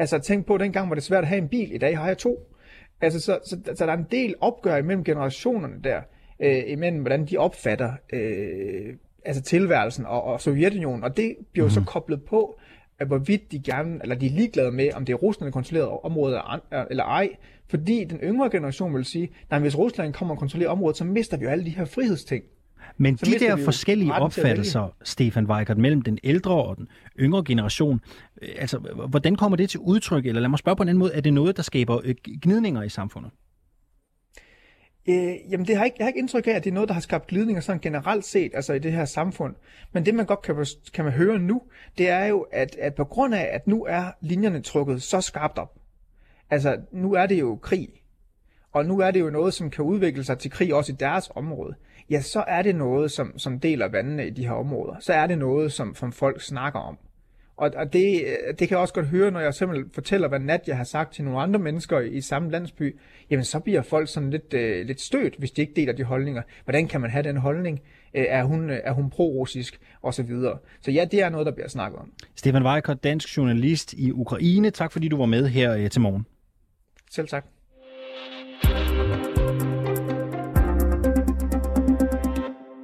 Altså 0.02 0.20
tænk 0.20 0.46
på, 0.46 0.54
at 0.54 0.60
dengang 0.60 0.90
var 0.90 0.96
det 0.96 1.04
svært 1.04 1.24
at 1.24 1.28
have 1.28 1.42
en 1.42 1.48
bil, 1.48 1.76
i 1.76 1.78
dag 1.78 1.98
har 1.98 2.08
jeg 2.08 2.18
to. 2.18 2.56
Altså, 3.02 3.20
så, 3.20 3.40
så, 3.46 3.58
så 3.76 3.86
der 3.86 3.92
er 3.92 3.98
en 3.98 4.08
del 4.12 4.36
opgør 4.42 4.78
imellem 4.78 5.04
generationerne 5.04 5.76
der, 5.84 6.02
øh, 6.40 6.64
imellem 6.68 7.02
hvordan 7.02 7.26
de 7.26 7.38
opfatter 7.38 7.94
øh, 8.14 8.94
altså 9.26 9.42
tilværelsen 9.42 10.06
og, 10.06 10.24
og 10.24 10.42
Sovjetunionen, 10.42 11.04
og 11.04 11.18
det 11.18 11.36
bliver 11.52 11.66
mm. 11.68 11.72
så 11.72 11.80
mhm. 11.80 11.88
koblet 11.88 12.24
på 12.24 12.60
at 13.00 13.08
hvorvidt 13.08 13.52
de 13.52 13.60
gerne, 13.60 14.00
eller 14.02 14.16
de 14.16 14.26
er 14.26 14.30
ligeglade 14.30 14.72
med, 14.72 14.94
om 14.94 15.06
det 15.06 15.14
er 15.14 15.18
Rusland 15.18 15.54
kontrolleret 15.54 15.90
område 16.04 16.42
eller 16.90 17.04
ej, 17.04 17.30
fordi 17.70 18.04
den 18.04 18.20
yngre 18.24 18.50
generation 18.50 18.96
vil 18.96 19.06
sige, 19.06 19.32
at 19.50 19.62
hvis 19.62 19.78
Rusland 19.78 20.14
kommer 20.14 20.36
og 20.36 20.40
kontrollerer 20.40 20.70
området, 20.70 20.98
så 20.98 21.04
mister 21.04 21.38
vi 21.38 21.44
jo 21.44 21.50
alle 21.50 21.66
de 21.66 21.70
her 21.70 21.86
frihedsting. 21.86 22.44
Men 22.98 23.18
så 23.18 23.26
de 23.26 23.40
der 23.40 23.56
forskellige 23.56 24.14
opfattelser, 24.14 24.96
Stefan 25.04 25.46
Weikert, 25.46 25.78
mellem 25.78 26.02
den 26.02 26.18
ældre 26.24 26.64
og 26.64 26.78
den 26.78 26.88
yngre 27.20 27.44
generation, 27.44 28.02
øh, 28.42 28.50
altså, 28.58 28.78
hvordan 29.10 29.36
kommer 29.36 29.56
det 29.56 29.70
til 29.70 29.80
udtryk? 29.80 30.26
Eller 30.26 30.42
lad 30.42 30.50
mig 30.50 30.60
spørge 30.60 30.76
på 30.76 30.84
en 30.84 30.90
anden 30.90 31.00
måde, 31.00 31.14
er 31.14 31.22
det 31.22 31.34
noget, 31.34 31.58
der 31.58 31.64
skaber 31.64 32.02
øh, 32.04 32.16
gnidninger 32.42 32.84
i 32.84 32.90
samfundet? 32.90 33.32
Øh, 35.10 35.36
jamen, 35.52 35.68
det 35.68 35.78
har 35.78 35.86
ikke, 35.86 35.96
jeg 36.00 36.06
har 36.06 36.10
ikke 36.10 36.20
indtryk 36.20 36.48
af, 36.48 36.52
at 36.52 36.64
det 36.64 36.70
er 36.70 36.74
noget, 36.74 36.90
der 36.90 36.94
har 36.94 37.02
skabt 37.02 37.28
glidninger 37.28 37.62
sådan 37.62 37.80
generelt 37.80 38.26
set, 38.26 38.52
altså 38.54 38.74
i 38.74 38.80
det 38.80 38.92
her 38.92 39.06
samfund. 39.06 39.56
Men 39.94 40.06
det, 40.06 40.16
man 40.16 40.26
godt 40.26 40.42
kan, 40.42 40.66
kan 40.94 41.06
man 41.06 41.14
høre 41.14 41.40
nu, 41.40 41.62
det 41.98 42.10
er 42.10 42.26
jo, 42.26 42.42
at, 42.52 42.76
at 42.76 42.96
på 42.96 43.04
grund 43.04 43.36
af, 43.36 43.50
at 43.52 43.68
nu 43.68 43.86
er 43.86 44.12
linjerne 44.22 44.62
trukket 44.62 45.02
så 45.02 45.22
skarpt 45.22 45.58
op, 45.58 45.76
altså 46.50 46.78
nu 46.92 47.14
er 47.14 47.26
det 47.26 47.40
jo 47.40 47.60
krig, 47.62 47.90
og 48.72 48.86
nu 48.86 49.00
er 49.00 49.12
det 49.12 49.20
jo 49.20 49.30
noget, 49.30 49.54
som 49.54 49.70
kan 49.70 49.86
udvikle 49.86 50.24
sig 50.24 50.40
til 50.40 50.52
krig 50.52 50.74
også 50.74 50.92
i 50.92 50.96
deres 50.96 51.32
område, 51.36 51.76
ja, 52.10 52.22
så 52.22 52.44
er 52.48 52.62
det 52.62 52.76
noget, 52.76 53.12
som, 53.12 53.40
som 53.40 53.60
deler 53.60 53.88
vandene 53.88 54.28
i 54.28 54.30
de 54.30 54.48
her 54.48 54.54
områder. 54.54 54.96
Så 55.00 55.14
er 55.14 55.28
det 55.28 55.38
noget, 55.38 55.72
som, 55.72 55.96
som 55.96 56.12
folk 56.12 56.42
snakker 56.42 56.80
om. 56.80 56.98
Og, 57.58 57.72
og 57.76 57.94
det, 57.94 58.26
det 58.50 58.58
kan 58.58 58.70
jeg 58.70 58.78
også 58.78 58.94
godt 58.94 59.06
høre, 59.06 59.32
når 59.32 59.40
jeg 59.40 59.54
simpelthen 59.54 59.92
fortæller, 59.94 60.28
hvad 60.28 60.40
Nat 60.40 60.62
jeg 60.68 60.78
har 60.78 60.84
sagt 60.84 61.14
til 61.14 61.24
nogle 61.24 61.40
andre 61.42 61.60
mennesker 61.60 62.00
i 62.00 62.22
samme 62.22 62.52
landsby. 62.52 63.00
Jamen, 63.30 63.46
så 63.46 63.60
bliver 63.60 63.82
folk 63.82 64.10
sådan 64.10 64.30
lidt, 64.30 64.54
øh, 64.54 64.86
lidt 64.86 65.02
stødt, 65.02 65.36
hvis 65.36 65.52
de 65.52 65.62
ikke 65.62 65.74
deler 65.76 65.94
de 65.94 66.04
holdninger. 66.04 66.42
Hvordan 66.64 66.88
kan 66.88 67.02
man 67.02 67.10
have 67.10 67.24
den 67.24 67.38
holdning? 67.38 67.80
Øh, 68.14 68.26
er 68.28 68.44
hun, 68.44 68.70
er 68.70 68.92
hun 68.92 69.10
pro-russisk? 69.10 69.80
Og 70.02 70.14
så 70.14 70.24
videre. 70.24 70.58
Så 70.82 70.92
ja, 70.92 71.06
det 71.12 71.22
er 71.22 71.30
noget, 71.30 71.46
der 71.46 71.52
bliver 71.52 71.68
snakket 71.68 72.00
om. 72.00 72.12
Stefan 72.36 72.66
Weikert, 72.66 73.04
dansk 73.04 73.38
journalist 73.38 73.94
i 73.94 74.12
Ukraine. 74.12 74.70
Tak 74.70 74.92
fordi 74.92 75.08
du 75.08 75.18
var 75.18 75.26
med 75.26 75.48
her 75.48 75.74
øh, 75.74 75.90
til 75.90 76.02
morgen. 76.02 76.26
Selv 77.12 77.28
tak. 77.28 77.46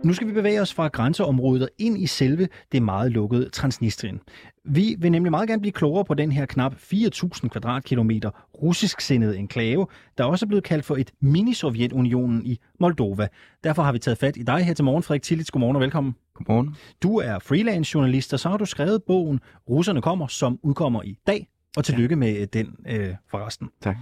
Nu 0.08 0.14
skal 0.14 0.28
vi 0.28 0.34
bevæge 0.34 0.62
os 0.62 0.74
fra 0.74 0.88
grænseområdet 0.88 1.70
ind 1.78 1.98
i 1.98 2.08
selve 2.08 2.48
det 2.72 2.84
meget 2.84 3.12
lukkede 3.12 3.50
Transnistrien. 3.50 4.20
Vi 4.66 4.96
vil 5.00 5.12
nemlig 5.12 5.32
meget 5.32 5.50
gerne 5.50 5.62
blive 5.62 5.72
klogere 5.72 6.06
på 6.06 6.14
den 6.14 6.32
her 6.32 6.46
knap 6.46 6.74
4.000 6.74 7.48
kvadratkilometer 7.48 8.30
russisk 8.64 9.02
sindede 9.02 9.38
enklave, 9.38 9.88
der 10.18 10.24
også 10.24 10.46
er 10.46 10.48
blevet 10.48 10.64
kaldt 10.64 10.86
for 10.86 10.96
et 10.96 11.12
mini-Sovjetunionen 11.22 12.46
i 12.46 12.60
Moldova. 12.80 13.28
Derfor 13.64 13.84
har 13.84 13.92
vi 13.92 14.00
taget 14.00 14.18
fat 14.18 14.38
i 14.38 14.44
dig 14.44 14.66
her 14.66 14.74
til 14.74 14.86
morgen, 14.86 15.04
Frederik 15.04 15.22
Tillits. 15.22 15.52
Godmorgen 15.52 15.76
og 15.76 15.82
velkommen. 15.82 16.16
Godmorgen. 16.34 16.76
Du 17.04 17.18
er 17.18 17.40
freelance 17.40 17.92
journalist, 17.96 18.34
og 18.34 18.40
så 18.40 18.50
har 18.50 18.58
du 18.58 18.66
skrevet 18.66 19.04
bogen 19.04 19.40
Russerne 19.70 20.02
kommer, 20.02 20.28
som 20.28 20.60
udkommer 20.64 21.04
i 21.04 21.18
dag. 21.28 21.48
Og 21.78 21.86
tillykke 21.86 22.14
ja. 22.14 22.20
med 22.20 22.48
den 22.48 22.76
øh, 22.88 23.16
forresten. 23.32 23.70
Tak. 23.82 23.98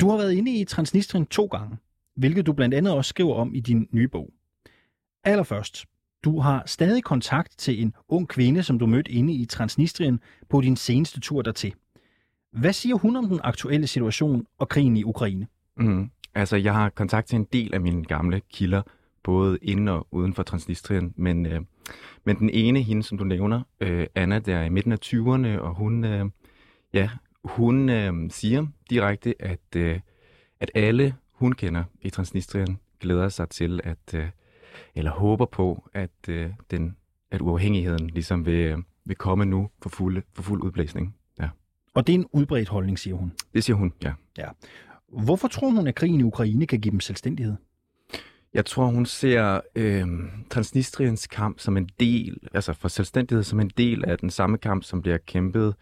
Du 0.00 0.10
har 0.10 0.16
været 0.16 0.32
inde 0.32 0.54
i 0.60 0.64
Transnistrien 0.64 1.26
to 1.26 1.46
gange, 1.46 1.76
hvilket 2.16 2.46
du 2.46 2.52
blandt 2.52 2.74
andet 2.74 2.92
også 2.92 3.08
skriver 3.08 3.34
om 3.34 3.54
i 3.54 3.60
din 3.60 3.88
nye 3.92 4.08
bog. 4.08 4.30
Allerførst, 5.24 5.86
du 6.24 6.40
har 6.40 6.62
stadig 6.66 7.04
kontakt 7.04 7.58
til 7.58 7.82
en 7.82 7.94
ung 8.08 8.28
kvinde, 8.28 8.62
som 8.62 8.78
du 8.78 8.86
mødte 8.86 9.12
inde 9.12 9.32
i 9.32 9.44
Transnistrien 9.44 10.20
på 10.48 10.60
din 10.60 10.76
seneste 10.76 11.20
tur 11.20 11.42
dertil. 11.42 11.74
Hvad 12.52 12.72
siger 12.72 12.94
hun 12.94 13.16
om 13.16 13.28
den 13.28 13.40
aktuelle 13.44 13.86
situation 13.86 14.46
og 14.58 14.68
krigen 14.68 14.96
i 14.96 15.04
Ukraine? 15.04 15.46
Mm. 15.76 16.10
Altså, 16.34 16.56
jeg 16.56 16.74
har 16.74 16.88
kontakt 16.88 17.28
til 17.28 17.36
en 17.36 17.46
del 17.52 17.74
af 17.74 17.80
mine 17.80 18.04
gamle 18.04 18.40
kilder, 18.52 18.82
både 19.22 19.58
inden 19.62 19.88
og 19.88 20.06
uden 20.10 20.34
for 20.34 20.42
Transnistrien, 20.42 21.14
men, 21.16 21.46
øh, 21.46 21.60
men 22.24 22.38
den 22.38 22.50
ene, 22.50 22.82
hende 22.82 23.02
som 23.02 23.18
du 23.18 23.24
nævner, 23.24 23.62
øh, 23.80 24.06
Anna, 24.14 24.38
der 24.38 24.56
er 24.56 24.64
i 24.64 24.68
midten 24.68 24.92
af 24.92 24.98
20'erne, 25.04 25.60
og 25.60 25.74
hun, 25.74 26.04
øh, 26.04 26.26
ja, 26.92 27.10
hun 27.44 27.88
øh, 27.88 28.30
siger 28.30 28.66
direkte, 28.90 29.34
at, 29.38 29.76
øh, 29.76 30.00
at 30.60 30.70
alle 30.74 31.14
hun 31.32 31.52
kender 31.52 31.84
i 32.00 32.10
Transnistrien 32.10 32.78
glæder 33.00 33.28
sig 33.28 33.48
til, 33.48 33.80
at, 33.84 34.14
øh, 34.14 34.28
eller 34.94 35.10
håber 35.10 35.46
på, 35.46 35.88
at, 35.94 36.10
øh, 36.28 36.50
den, 36.70 36.96
at 37.30 37.40
uafhængigheden 37.40 38.06
ligesom 38.10 38.46
vil, 38.46 38.54
øh, 38.54 38.78
vil 39.04 39.16
komme 39.16 39.44
nu 39.44 39.70
for 39.82 39.88
fuld, 39.88 40.22
for 40.34 40.42
fuld 40.42 40.62
udblæsning. 40.62 41.14
Ja. 41.40 41.48
Og 41.94 42.06
det 42.06 42.12
er 42.12 42.18
en 42.18 42.26
udbredt 42.32 42.68
holdning, 42.68 42.98
siger 42.98 43.16
hun. 43.16 43.32
Det 43.54 43.64
siger 43.64 43.76
hun, 43.76 43.92
ja. 44.02 44.12
ja. 44.38 44.48
Hvorfor 45.08 45.48
tror 45.48 45.70
hun, 45.70 45.86
at 45.86 45.94
krigen 45.94 46.20
i 46.20 46.22
Ukraine 46.22 46.66
kan 46.66 46.80
give 46.80 46.92
dem 46.92 47.00
selvstændighed? 47.00 47.56
Jeg 48.54 48.66
tror, 48.66 48.86
hun 48.86 49.06
ser 49.06 49.60
øh, 49.74 50.06
Transnistriens 50.50 51.26
kamp 51.26 51.58
som 51.60 51.76
en 51.76 51.88
del, 52.00 52.36
altså 52.54 52.72
for 52.72 52.88
selvstændighed 52.88 53.42
som 53.42 53.60
en 53.60 53.70
del 53.76 54.04
af 54.04 54.18
den 54.18 54.30
samme 54.30 54.58
kamp, 54.58 54.84
som 54.84 55.02
bliver 55.02 55.18
kæmpet 55.18 55.74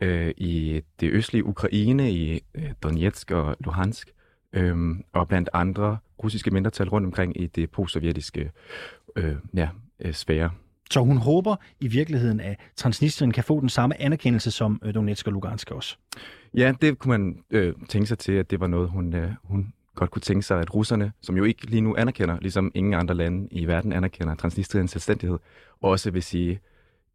øh, 0.00 0.34
i 0.36 0.80
det 1.00 1.10
østlige 1.10 1.44
Ukraine, 1.44 2.12
i 2.12 2.40
øh, 2.54 2.70
Donetsk 2.82 3.30
og 3.30 3.56
Luhansk, 3.60 4.08
øh, 4.52 4.76
og 5.12 5.28
blandt 5.28 5.48
andre 5.52 5.98
russiske 6.24 6.50
mindretal 6.50 6.88
rundt 6.88 7.06
omkring 7.06 7.40
i 7.40 7.46
det 7.46 7.70
postsovjetiske 7.70 8.50
øh, 9.16 9.34
ja, 9.54 9.68
øh, 10.00 10.14
sfære. 10.14 10.50
Så 10.90 11.00
hun 11.00 11.16
håber 11.16 11.56
i 11.80 11.88
virkeligheden, 11.88 12.40
at 12.40 12.56
Transnistrien 12.76 13.32
kan 13.32 13.44
få 13.44 13.60
den 13.60 13.68
samme 13.68 14.00
anerkendelse 14.00 14.50
som 14.50 14.80
øh, 14.84 14.94
Donetsk 14.94 15.26
og 15.26 15.32
Lugansk 15.32 15.70
også? 15.70 15.96
Ja, 16.54 16.72
det 16.82 16.98
kunne 16.98 17.18
man 17.18 17.44
øh, 17.50 17.74
tænke 17.88 18.06
sig 18.06 18.18
til, 18.18 18.32
at 18.32 18.50
det 18.50 18.60
var 18.60 18.66
noget, 18.66 18.88
hun, 18.88 19.14
øh, 19.14 19.30
hun 19.42 19.72
godt 19.94 20.10
kunne 20.10 20.22
tænke 20.22 20.42
sig, 20.42 20.60
at 20.60 20.74
russerne, 20.74 21.12
som 21.20 21.36
jo 21.36 21.44
ikke 21.44 21.66
lige 21.66 21.80
nu 21.80 21.96
anerkender, 21.96 22.38
ligesom 22.40 22.72
ingen 22.74 22.94
andre 22.94 23.14
lande 23.14 23.48
i 23.50 23.66
verden 23.66 23.92
anerkender 23.92 24.34
Transnistriens 24.34 24.90
selvstændighed, 24.90 25.38
også 25.80 26.10
vil 26.10 26.22
sige, 26.22 26.60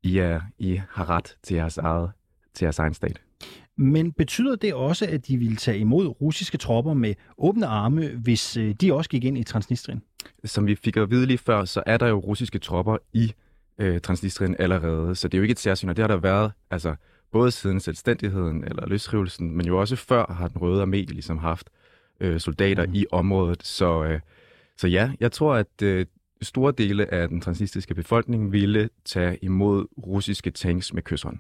I, 0.03 0.17
er, 0.17 0.41
I 0.57 0.81
har 0.89 1.09
ret 1.09 1.37
til 1.43 1.55
jeres, 1.55 1.77
eget, 1.77 2.11
til 2.53 2.65
jeres 2.65 2.79
egen 2.79 2.93
stat. 2.93 3.21
Men 3.77 4.11
betyder 4.11 4.55
det 4.55 4.73
også, 4.73 5.05
at 5.05 5.27
de 5.27 5.37
ville 5.37 5.55
tage 5.55 5.79
imod 5.79 6.07
russiske 6.07 6.57
tropper 6.57 6.93
med 6.93 7.13
åbne 7.37 7.65
arme, 7.65 8.07
hvis 8.07 8.57
øh, 8.57 8.73
de 8.73 8.93
også 8.93 9.09
gik 9.09 9.23
ind 9.23 9.37
i 9.37 9.43
Transnistrien? 9.43 10.01
Som 10.45 10.67
vi 10.67 10.75
fik 10.75 10.97
at 10.97 11.09
vide 11.09 11.25
lige 11.25 11.37
før, 11.37 11.65
så 11.65 11.83
er 11.85 11.97
der 11.97 12.07
jo 12.07 12.19
russiske 12.19 12.59
tropper 12.59 12.97
i 13.13 13.33
øh, 13.77 14.01
Transnistrien 14.01 14.55
allerede, 14.59 15.15
så 15.15 15.27
det 15.27 15.33
er 15.33 15.37
jo 15.37 15.41
ikke 15.41 15.51
et 15.51 15.59
særsyn, 15.59 15.89
og 15.89 15.95
det 15.95 16.03
har 16.03 16.07
der 16.07 16.17
været 16.17 16.51
altså, 16.71 16.95
både 17.31 17.51
siden 17.51 17.79
selvstændigheden 17.79 18.63
eller 18.63 18.87
løsrivelsen, 18.87 19.57
men 19.57 19.65
jo 19.65 19.79
også 19.79 19.95
før 19.95 20.33
har 20.33 20.47
den 20.47 20.61
røde 20.61 20.83
armé 20.83 21.13
ligesom 21.13 21.37
haft 21.37 21.69
øh, 22.19 22.39
soldater 22.39 22.85
mm. 22.85 22.93
i 22.93 23.05
området. 23.11 23.63
Så, 23.63 24.03
øh, 24.03 24.19
så 24.77 24.87
ja, 24.87 25.11
jeg 25.19 25.31
tror, 25.31 25.55
at 25.55 25.81
øh, 25.83 26.05
store 26.41 26.73
dele 26.77 27.13
af 27.13 27.27
den 27.27 27.41
transnistriske 27.41 27.93
befolkning 27.93 28.51
ville 28.51 28.89
tage 29.05 29.37
imod 29.41 29.85
russiske 29.97 30.51
tanks 30.51 30.93
med 30.93 31.03
kysshånd. 31.03 31.37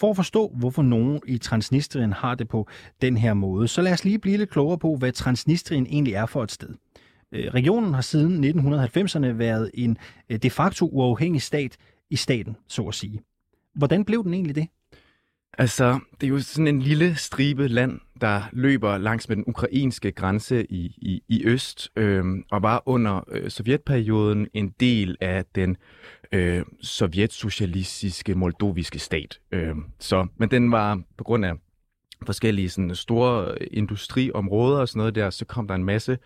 For 0.00 0.10
at 0.10 0.16
forstå, 0.16 0.52
hvorfor 0.56 0.82
nogen 0.82 1.20
i 1.26 1.38
Transnistrien 1.38 2.12
har 2.12 2.34
det 2.34 2.48
på 2.48 2.68
den 3.02 3.16
her 3.16 3.34
måde, 3.34 3.68
så 3.68 3.82
lad 3.82 3.92
os 3.92 4.04
lige 4.04 4.18
blive 4.18 4.36
lidt 4.36 4.50
klogere 4.50 4.78
på, 4.78 4.96
hvad 4.96 5.12
Transnistrien 5.12 5.86
egentlig 5.86 6.14
er 6.14 6.26
for 6.26 6.42
et 6.42 6.52
sted. 6.52 6.74
Øh, 7.32 7.54
regionen 7.54 7.94
har 7.94 8.00
siden 8.00 8.44
1990'erne 8.44 9.26
været 9.26 9.70
en 9.74 9.98
øh, 10.28 10.38
de 10.38 10.50
facto 10.50 10.88
uafhængig 10.92 11.42
stat 11.42 11.76
i 12.10 12.16
staten, 12.16 12.56
så 12.68 12.82
at 12.82 12.94
sige. 12.94 13.20
Hvordan 13.74 14.04
blev 14.04 14.24
den 14.24 14.34
egentlig 14.34 14.54
det? 14.54 14.68
Altså, 15.58 16.00
det 16.20 16.26
er 16.26 16.30
jo 16.30 16.40
sådan 16.40 16.68
en 16.68 16.82
lille 16.82 17.14
stribe 17.14 17.68
land, 17.68 18.00
der 18.20 18.42
løber 18.52 18.98
langs 18.98 19.28
med 19.28 19.36
den 19.36 19.44
ukrainske 19.46 20.12
grænse 20.12 20.72
i, 20.72 20.86
i, 20.86 21.22
i 21.28 21.44
øst, 21.44 21.90
øh, 21.96 22.24
og 22.50 22.62
var 22.62 22.82
under 22.86 23.24
øh, 23.28 23.50
sovjetperioden 23.50 24.48
en 24.54 24.74
del 24.80 25.16
af 25.20 25.44
den 25.54 25.76
øh, 26.32 26.64
sovjetsocialistiske 26.80 28.34
moldoviske 28.34 28.98
stat. 28.98 29.40
Øh, 29.52 29.74
så, 29.98 30.26
men 30.36 30.50
den 30.50 30.72
var 30.72 31.02
på 31.16 31.24
grund 31.24 31.44
af 31.44 31.52
forskellige 32.26 32.68
sådan, 32.68 32.94
store 32.94 33.64
industriområder 33.64 34.80
og 34.80 34.88
sådan 34.88 34.98
noget 34.98 35.14
der, 35.14 35.30
så 35.30 35.44
kom 35.44 35.68
der 35.68 35.74
en 35.74 35.84
masse 35.84 36.18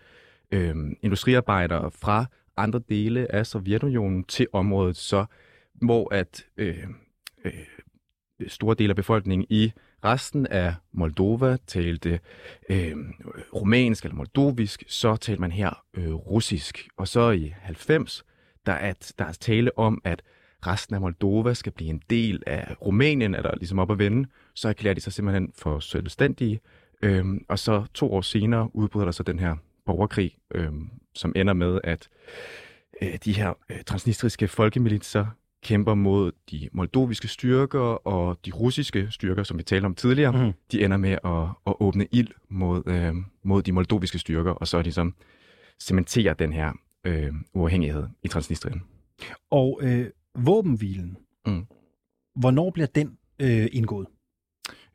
øh, 0.51 0.75
industriarbejdere 1.01 1.91
fra 1.91 2.25
andre 2.57 2.81
dele 2.89 3.35
af 3.35 3.47
Sovjetunionen 3.47 4.23
til 4.23 4.47
området, 4.53 4.97
så 4.97 5.25
hvor 5.73 6.13
at 6.13 6.45
øh, 6.57 6.83
øh, 7.45 7.53
Øh, 8.43 8.49
store 8.49 8.75
dele 8.75 8.89
af 8.89 8.95
befolkningen 8.95 9.47
i 9.49 9.71
resten 10.03 10.47
af 10.47 10.73
Moldova 10.91 11.57
talte 11.67 12.19
øh, 12.69 12.95
romansk 13.55 14.03
eller 14.03 14.15
moldovisk, 14.15 14.83
så 14.87 15.15
talte 15.15 15.41
man 15.41 15.51
her 15.51 15.83
øh, 15.93 16.13
russisk. 16.13 16.87
Og 16.97 17.07
så 17.07 17.31
i 17.31 17.53
90 17.61 18.25
der 18.65 18.73
er, 18.73 18.93
der 19.19 19.25
er 19.25 19.31
tale 19.31 19.77
om, 19.77 20.01
at 20.03 20.21
resten 20.67 20.95
af 20.95 21.01
Moldova 21.01 21.53
skal 21.53 21.71
blive 21.71 21.89
en 21.89 22.01
del 22.09 22.43
af 22.47 22.75
Rumænien, 22.81 23.35
er 23.35 23.41
der 23.41 23.55
ligesom 23.55 23.79
op 23.79 23.91
at 23.91 23.99
vende, 23.99 24.29
så 24.53 24.69
erklærer 24.69 24.93
de 24.93 25.01
sig 25.01 25.13
simpelthen 25.13 25.51
for 25.55 25.79
selvstændige. 25.79 26.59
Øhm, 27.01 27.45
og 27.49 27.59
så 27.59 27.85
to 27.93 28.13
år 28.13 28.21
senere 28.21 28.75
udbryder 28.75 29.05
der 29.05 29.11
så 29.11 29.23
den 29.23 29.39
her 29.39 29.55
borgerkrig, 29.85 30.37
øhm, 30.55 30.89
som 31.13 31.33
ender 31.35 31.53
med, 31.53 31.79
at 31.83 32.09
øh, 33.01 33.17
de 33.25 33.33
her 33.33 33.53
øh, 33.69 33.83
transnistriske 33.83 34.47
folkemilitser 34.47 35.25
kæmper 35.63 35.93
mod 35.93 36.31
de 36.51 36.69
moldoviske 36.71 37.27
styrker, 37.27 38.07
og 38.07 38.37
de 38.45 38.51
russiske 38.51 39.07
styrker, 39.11 39.43
som 39.43 39.57
vi 39.57 39.63
talte 39.63 39.85
om 39.85 39.95
tidligere, 39.95 40.45
mm. 40.45 40.53
de 40.71 40.83
ender 40.85 40.97
med 40.97 41.11
at, 41.11 41.49
at 41.67 41.73
åbne 41.79 42.07
ild 42.11 42.27
mod, 42.49 42.83
øh, 42.85 43.15
mod 43.43 43.61
de 43.61 43.71
moldoviske 43.71 44.19
styrker, 44.19 44.51
og 44.51 44.67
så 44.67 44.77
er 44.77 44.81
de 44.81 44.91
som 44.91 45.15
cementerer 45.79 46.33
den 46.33 46.53
her 46.53 46.71
øh, 47.03 47.33
uafhængighed 47.53 48.07
i 48.23 48.27
Transnistrien. 48.27 48.83
Og 49.51 49.79
øh, 49.83 50.09
våbenhvilen, 50.35 51.17
mm. 51.45 51.65
hvornår 52.35 52.69
bliver 52.69 52.87
den 52.87 53.17
øh, 53.39 53.67
indgået? 53.71 54.07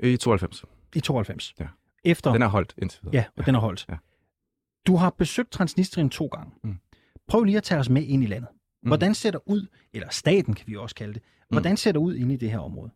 I 0.01 0.17
92. 0.17 0.65
I 0.95 1.01
92? 1.01 1.55
Ja. 1.61 1.67
Efter, 2.05 2.33
Den 2.33 2.43
er 2.43 2.47
holdt 2.47 2.75
indtil 2.79 3.01
videre. 3.03 3.17
Ja, 3.17 3.25
og 3.37 3.47
den 3.47 3.55
er 3.55 3.59
holdt. 3.59 3.87
Ja. 3.89 3.97
Du 4.87 4.97
har 4.97 5.11
besøgt 5.11 5.51
Transnistrien 5.51 6.11
to 6.11 6.27
gange. 6.27 6.53
Mm. 6.65 6.75
Prøv 7.29 7.45
lige 7.45 7.57
at 7.57 7.63
tage 7.63 7.81
os 7.81 7.89
med 7.89 8.03
ind 8.03 8.23
i 8.23 8.27
landet. 8.27 8.49
Mm. 8.83 8.89
Hvordan 8.89 9.15
ser 9.15 9.31
det 9.31 9.41
ud, 9.47 9.67
eller 9.93 10.09
staten 10.11 10.55
kan 10.55 10.67
vi 10.67 10.77
også 10.77 10.95
kalde 10.95 11.15
det, 11.15 11.23
hvordan 11.49 11.77
ser 11.77 11.93
det 11.93 11.99
ud 11.99 12.15
inde 12.15 12.35
i 12.35 12.37
det 12.37 12.51
her 12.51 12.59
område? 12.59 12.91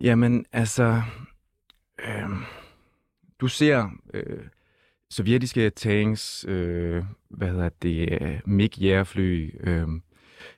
Jamen, 0.00 0.46
altså... 0.52 1.02
Øh, 2.00 2.30
du 3.40 3.48
ser 3.48 3.90
øh, 4.14 4.44
sovjetiske 5.10 5.70
tanks, 5.70 6.44
øh, 6.48 7.04
hvad 7.30 7.48
hedder 7.48 7.68
det, 7.82 8.22
øh, 8.22 8.40
mig 8.46 8.78
jægerfly, 8.80 9.50
øh, 9.60 9.88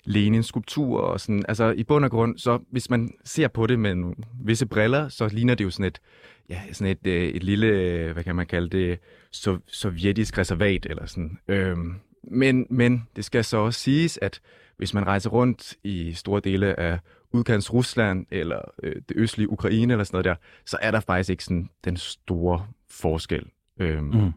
Lenin-skulpturer 0.05 1.02
og 1.02 1.21
sådan. 1.21 1.45
Altså, 1.49 1.71
i 1.71 1.85
bund 1.85 2.05
og 2.05 2.11
grund, 2.11 2.38
så 2.38 2.59
hvis 2.71 2.90
man 2.90 3.11
ser 3.25 3.49
på 3.49 3.67
det 3.67 3.78
med 3.78 3.95
nogle 3.95 4.14
visse 4.45 4.67
briller, 4.67 5.09
så 5.09 5.28
ligner 5.28 5.55
det 5.55 5.64
jo 5.64 5.71
sådan 5.71 5.87
et, 5.87 6.00
ja, 6.49 6.62
sådan 6.73 6.90
et, 6.90 7.07
øh, 7.07 7.28
et 7.28 7.43
lille, 7.43 7.67
øh, 7.67 8.12
hvad 8.12 8.25
kan 8.25 8.37
man 8.37 8.47
kalde 8.47 8.69
det, 8.69 8.99
so- 9.37 9.64
sovjetisk 9.67 10.38
reservat 10.38 10.87
eller 10.90 11.07
sådan. 11.07 11.38
Øh, 11.49 11.76
men, 12.22 12.66
men 12.70 13.08
det 13.16 13.25
skal 13.25 13.44
så 13.44 13.56
også 13.56 13.80
siges, 13.80 14.18
at 14.22 14.40
hvis 14.76 14.94
man 14.94 15.06
rejser 15.06 15.30
rundt 15.30 15.76
i 15.84 16.12
store 16.12 16.40
dele 16.40 16.80
af 16.80 16.98
udkants 17.32 17.72
Rusland 17.72 18.26
eller 18.30 18.60
øh, 18.82 18.94
det 19.08 19.16
østlige 19.16 19.50
Ukraine 19.50 19.92
eller 19.92 20.04
sådan 20.04 20.14
noget 20.14 20.25
der, 20.25 20.34
så 20.66 20.78
er 20.82 20.90
der 20.90 21.00
faktisk 21.00 21.30
ikke 21.30 21.44
sådan 21.44 21.68
den 21.84 21.96
store 21.96 22.66
forskel. 22.90 23.46
Øhm, 23.80 24.04
Mm. 24.04 24.32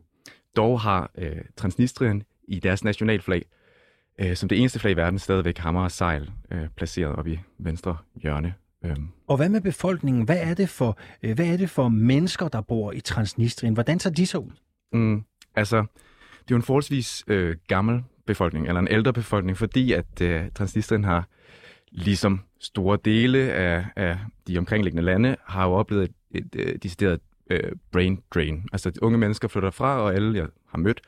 Dog 0.56 0.82
har 0.82 1.12
øh, 1.18 1.36
Transnistrien 1.56 2.24
i 2.48 2.60
deres 2.60 2.84
nationalflag, 2.84 3.46
øh, 4.20 4.36
som 4.36 4.50
det 4.50 4.60
eneste 4.60 4.80
flag 4.80 4.92
i 4.92 4.96
verden, 4.96 5.20
stadigvæk 5.20 5.58
hammer 5.58 5.84
og 5.84 5.92
sejl 5.92 6.32
øh, 6.52 6.68
placeret 6.78 7.16
op 7.16 7.28
i 7.28 7.40
venstre 7.58 7.98
hjørne. 8.16 8.54
Øhm, 8.86 9.08
Og 9.28 9.38
hvad 9.38 9.50
med 9.50 9.62
befolkningen? 9.62 10.24
Hvad 10.26 10.38
er 10.40 10.54
det 10.54 10.70
for, 10.70 10.98
øh, 11.24 11.36
hvad 11.36 11.46
er 11.46 11.58
det 11.58 11.70
for 11.70 11.90
mennesker, 11.90 12.48
der 12.48 12.62
bor 12.62 12.92
i 12.92 13.00
Transnistrien? 13.00 13.74
Hvordan 13.74 14.00
ser 14.00 14.10
de 14.10 14.26
så 14.26 14.38
ud? 14.38 14.52
Mm, 14.94 15.24
altså, 15.56 15.86
det 16.44 16.52
er 16.52 16.56
jo 16.56 16.56
en 16.56 16.64
forholdsvis 16.64 17.24
øh, 17.28 17.56
gammel 17.68 18.04
befolkning, 18.26 18.68
eller 18.68 18.80
en 18.80 18.88
ældre 18.88 19.14
befolkning, 19.14 19.58
fordi 19.58 19.92
at 19.92 20.22
øh, 20.22 20.42
Transnistrien 20.56 21.04
har, 21.04 21.28
ligesom 21.92 22.42
store 22.60 22.98
dele 23.06 23.40
af, 23.40 23.86
af 23.96 24.18
de 24.48 24.58
omkringliggende 24.58 25.04
lande, 25.04 25.36
har 25.46 25.66
jo 25.66 25.72
oplevet 25.72 26.04
et, 26.04 26.46
et, 26.56 26.70
et 26.70 26.84
decideret 26.84 27.20
øh, 27.50 27.72
brain 27.92 28.22
drain. 28.34 28.64
Altså, 28.74 28.92
unge 29.02 29.18
mennesker 29.18 29.48
flytter 29.48 29.72
fra, 29.72 30.02
og 30.02 30.14
alle, 30.16 30.38
jeg 30.38 30.48
har 30.70 30.78
mødt, 30.78 31.02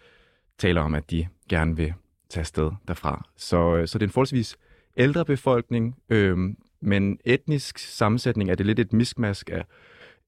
taler 0.58 0.82
om, 0.82 0.96
at 0.96 1.12
de 1.12 1.28
gerne 1.50 1.76
vil 1.76 1.94
tage 2.30 2.44
sted 2.44 2.72
derfra. 2.88 3.28
Så, 3.38 3.76
øh, 3.76 3.88
så 3.88 3.98
det 3.98 4.04
er 4.04 4.08
en 4.08 4.14
forholdsvis 4.14 4.58
ældre 4.98 5.26
befolkning, 5.26 5.96
øh, 6.10 6.38
men 6.82 7.20
etnisk 7.26 7.78
sammensætning 7.78 8.50
er 8.50 8.56
det 8.56 8.66
lidt 8.66 8.80
et 8.80 8.94
miskmask 8.94 9.50
af 9.50 9.66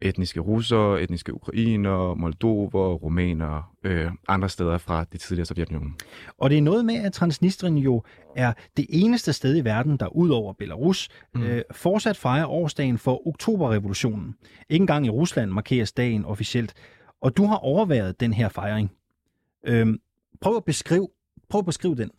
etniske 0.02 0.40
russere, 0.40 1.02
etniske 1.02 1.34
ukrainere, 1.34 2.16
moldover, 2.16 2.94
rumænere, 2.94 3.64
øh, 3.84 4.12
andre 4.28 4.50
steder 4.50 4.78
fra 4.78 5.04
det 5.12 5.22
tidligere 5.22 5.46
Sovjetunionen. 5.46 5.96
Og 6.38 6.50
det 6.50 6.58
er 6.58 6.62
noget 6.62 6.86
med, 6.86 6.96
at 6.96 7.14
Transnistrien 7.14 7.78
jo 7.78 8.04
er 8.36 8.54
det 8.78 8.86
eneste 8.90 9.34
sted 9.34 9.58
i 9.58 9.66
verden, 9.66 9.98
der 9.98 10.08
ud 10.08 10.30
over 10.30 10.54
Belarus 10.54 11.10
mm. 11.36 11.44
øh, 11.44 11.62
fortsat 11.72 12.18
fejrer 12.18 12.46
årsdagen 12.46 12.98
for 12.98 13.28
oktoberrevolutionen. 13.28 14.36
Ikke 14.70 14.84
engang 14.84 15.06
i 15.06 15.10
Rusland 15.10 15.52
markeres 15.52 15.92
dagen 15.92 16.26
officielt. 16.26 16.74
Og 17.22 17.38
du 17.38 17.46
har 17.46 17.58
overværet 17.58 18.20
den 18.20 18.34
her 18.34 18.50
fejring. 18.50 18.92
Øhm, 19.68 20.00
prøv, 20.42 20.56
at 20.56 20.64
beskrive, 20.66 21.08
prøv 21.50 21.60
at 21.60 21.66
beskrive 21.66 21.96
den. 21.96 22.12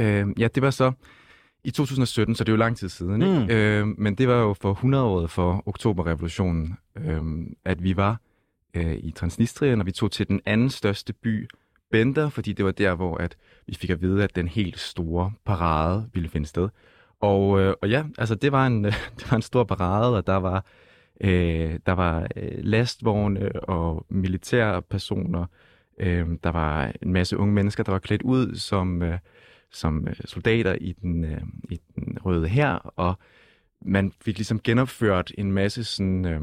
Øh, 0.00 0.26
ja, 0.38 0.48
det 0.48 0.62
var 0.62 0.70
så 0.70 0.92
i 1.68 1.70
2017, 1.70 2.34
så 2.34 2.44
det 2.44 2.48
er 2.48 2.52
jo 2.52 2.56
lang 2.56 2.76
tid 2.76 2.88
siden. 2.88 3.22
Ikke? 3.22 3.38
Mm. 3.38 3.50
Øh, 3.50 3.86
men 3.98 4.14
det 4.14 4.28
var 4.28 4.40
jo 4.40 4.54
for 4.54 4.74
100-året 4.74 5.30
for 5.30 5.62
oktoberrevolutionen, 5.66 6.76
øh, 6.96 7.22
at 7.64 7.82
vi 7.82 7.96
var 7.96 8.20
øh, 8.74 8.96
i 8.96 9.10
Transnistrien, 9.10 9.80
og 9.80 9.86
vi 9.86 9.92
tog 9.92 10.12
til 10.12 10.28
den 10.28 10.40
anden 10.46 10.70
største 10.70 11.12
by, 11.12 11.48
Bender, 11.90 12.28
fordi 12.28 12.52
det 12.52 12.64
var 12.64 12.70
der, 12.70 12.94
hvor 12.94 13.16
at 13.16 13.36
vi 13.66 13.74
fik 13.74 13.90
at 13.90 14.00
vide, 14.00 14.24
at 14.24 14.36
den 14.36 14.48
helt 14.48 14.78
store 14.78 15.32
parade 15.44 16.10
ville 16.14 16.28
finde 16.28 16.46
sted. 16.46 16.68
Og, 17.20 17.60
øh, 17.60 17.74
og 17.82 17.88
ja, 17.88 18.04
altså 18.18 18.34
det 18.34 18.52
var, 18.52 18.66
en, 18.66 18.84
det 19.18 19.30
var 19.30 19.36
en 19.36 19.42
stor 19.42 19.64
parade, 19.64 20.16
og 20.16 20.26
der 20.26 20.36
var, 20.36 20.64
øh, 21.20 21.78
der 21.86 21.92
var 21.92 22.28
øh, 22.36 22.52
lastvogne 22.58 23.52
og 23.52 24.06
militære 24.08 24.82
personer. 24.82 25.46
Øh, 26.00 26.26
der 26.44 26.50
var 26.50 26.92
en 27.02 27.12
masse 27.12 27.36
unge 27.36 27.54
mennesker, 27.54 27.82
der 27.82 27.92
var 27.92 27.98
klædt 27.98 28.22
ud 28.22 28.54
som, 28.54 29.02
øh, 29.02 29.18
som 29.72 30.08
øh, 30.08 30.14
soldater 30.24 30.74
i 30.80 30.92
den, 30.92 31.24
øh, 31.24 31.40
i 31.70 31.80
den 31.96 32.18
røde 32.24 32.48
her, 32.48 32.72
og 32.72 33.14
man 33.80 34.12
fik 34.20 34.38
ligesom 34.38 34.60
genopført 34.64 35.32
en 35.38 35.52
masse 35.52 35.84
sådan, 35.84 36.24
øh, 36.24 36.40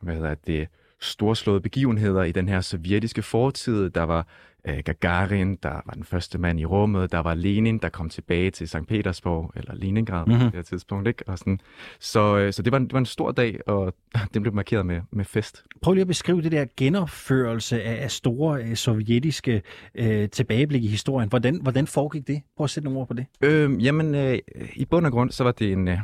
hvad 0.00 0.14
hedder 0.14 0.34
det, 0.34 0.68
storslåede 1.00 1.60
begivenheder 1.60 2.22
i 2.22 2.32
den 2.32 2.48
her 2.48 2.60
sovjetiske 2.60 3.22
fortid. 3.22 3.90
Der 3.90 4.02
var 4.02 4.26
øh, 4.68 4.78
Gagarin, 4.84 5.56
der 5.62 5.68
var 5.68 5.92
den 5.94 6.04
første 6.04 6.38
mand 6.38 6.60
i 6.60 6.64
rummet, 6.64 7.12
der 7.12 7.18
var 7.18 7.34
Lenin, 7.34 7.78
der 7.78 7.88
kom 7.88 8.08
tilbage 8.08 8.50
til 8.50 8.68
St. 8.68 8.86
Petersborg, 8.88 9.52
eller 9.56 9.74
Leningrad 9.74 10.26
mm-hmm. 10.26 10.40
på 10.40 10.44
det 10.44 10.54
her 10.54 10.62
tidspunkt. 10.62 11.08
Ikke? 11.08 11.24
Og 11.26 11.38
sådan. 11.38 11.60
Så, 12.00 12.38
øh, 12.38 12.52
så 12.52 12.62
det, 12.62 12.72
var 12.72 12.78
en, 12.78 12.84
det 12.84 12.92
var 12.92 12.98
en 12.98 13.06
stor 13.06 13.32
dag, 13.32 13.58
og 13.66 13.94
den 14.34 14.42
blev 14.42 14.54
markeret 14.54 14.86
med, 14.86 15.00
med 15.10 15.24
fest. 15.24 15.64
Prøv 15.82 15.94
lige 15.94 16.02
at 16.02 16.08
beskrive 16.08 16.42
det 16.42 16.52
der 16.52 16.66
genopførelse 16.76 17.82
af, 17.82 18.02
af 18.02 18.10
store 18.10 18.62
øh, 18.62 18.76
sovjetiske 18.76 19.62
øh, 19.94 20.28
tilbageblik 20.28 20.84
i 20.84 20.88
historien. 20.88 21.28
Hvordan, 21.28 21.60
hvordan 21.62 21.86
foregik 21.86 22.26
det? 22.26 22.42
Prøv 22.56 22.64
at 22.64 22.70
sætte 22.70 22.84
nogle 22.84 23.00
ord 23.00 23.08
på 23.08 23.14
det. 23.14 23.26
Øh, 23.42 23.84
jamen, 23.84 24.14
øh, 24.14 24.38
i 24.74 24.84
bund 24.84 25.06
og 25.06 25.12
grund, 25.12 25.30
så 25.30 25.44
var 25.44 25.52
det 25.52 25.72
en, 25.72 25.88
øh, 25.88 25.98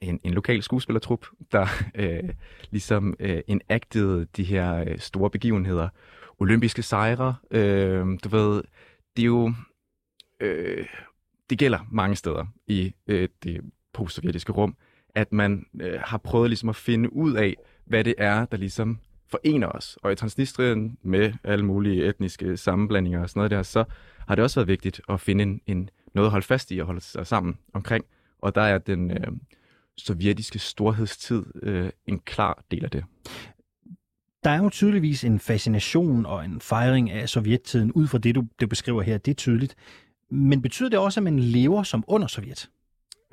en, 0.00 0.20
en 0.24 0.34
lokal 0.34 0.62
skuespillertrup, 0.62 1.26
der 1.52 1.66
øh, 1.94 2.30
ligesom 2.70 3.14
øh, 3.18 3.40
enactede 3.46 4.26
de 4.36 4.44
her 4.44 4.84
øh, 4.84 4.98
store 4.98 5.30
begivenheder. 5.30 5.88
Olympiske 6.38 6.82
sejre, 6.82 7.34
øh, 7.50 8.06
du 8.24 8.28
ved, 8.28 8.62
det 9.16 9.22
er 9.22 9.26
jo... 9.26 9.52
Øh, 10.40 10.86
det 11.50 11.58
gælder 11.58 11.78
mange 11.90 12.16
steder 12.16 12.46
i 12.66 12.94
øh, 13.06 13.28
det 13.42 13.60
postsovjetiske 13.92 14.52
rum, 14.52 14.76
at 15.14 15.32
man 15.32 15.66
øh, 15.80 16.00
har 16.04 16.18
prøvet 16.18 16.50
ligesom 16.50 16.68
at 16.68 16.76
finde 16.76 17.12
ud 17.12 17.34
af, 17.34 17.56
hvad 17.84 18.04
det 18.04 18.14
er, 18.18 18.44
der 18.44 18.56
ligesom 18.56 18.98
forener 19.30 19.66
os. 19.66 19.98
Og 20.02 20.12
i 20.12 20.14
Transnistrien 20.14 20.98
med 21.02 21.32
alle 21.44 21.64
mulige 21.64 22.08
etniske 22.08 22.56
sammenblandinger 22.56 23.22
og 23.22 23.30
sådan 23.30 23.38
noget 23.40 23.50
der, 23.50 23.62
så 23.62 23.84
har 24.28 24.34
det 24.34 24.44
også 24.44 24.60
været 24.60 24.68
vigtigt 24.68 25.00
at 25.08 25.20
finde 25.20 25.42
en, 25.42 25.60
en 25.66 25.90
noget 26.14 26.26
at 26.26 26.30
holde 26.30 26.46
fast 26.46 26.70
i 26.70 26.78
og 26.78 26.86
holde 26.86 27.00
sig 27.00 27.26
sammen 27.26 27.58
omkring. 27.72 28.04
Og 28.38 28.54
der 28.54 28.60
er 28.60 28.78
den 28.78 29.10
øh, 29.10 29.26
sovjetiske 29.98 30.58
storhedstid 30.58 31.44
øh, 31.62 31.90
en 32.06 32.18
klar 32.18 32.64
del 32.70 32.84
af 32.84 32.90
det. 32.90 33.04
Der 34.44 34.50
er 34.50 34.62
jo 34.62 34.68
tydeligvis 34.68 35.24
en 35.24 35.40
fascination 35.40 36.26
og 36.26 36.44
en 36.44 36.60
fejring 36.60 37.10
af 37.10 37.28
sovjettiden, 37.28 37.92
ud 37.92 38.06
fra 38.06 38.18
det, 38.18 38.34
du, 38.34 38.44
du 38.60 38.66
beskriver 38.66 39.02
her. 39.02 39.18
Det 39.18 39.30
er 39.30 39.34
tydeligt. 39.34 39.76
Men 40.30 40.62
betyder 40.62 40.88
det 40.88 40.98
også, 40.98 41.20
at 41.20 41.24
man 41.24 41.38
lever 41.38 41.82
som 41.82 42.04
under 42.06 42.26
Sovjet? 42.26 42.70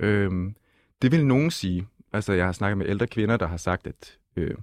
Øhm, 0.00 0.54
det 1.02 1.12
vil 1.12 1.26
nogen 1.26 1.50
sige. 1.50 1.86
Altså, 2.12 2.32
jeg 2.32 2.44
har 2.44 2.52
snakket 2.52 2.78
med 2.78 2.86
ældre 2.88 3.06
kvinder, 3.06 3.36
der 3.36 3.46
har 3.46 3.56
sagt, 3.56 3.86
at 3.86 4.18
øh, 4.36 4.54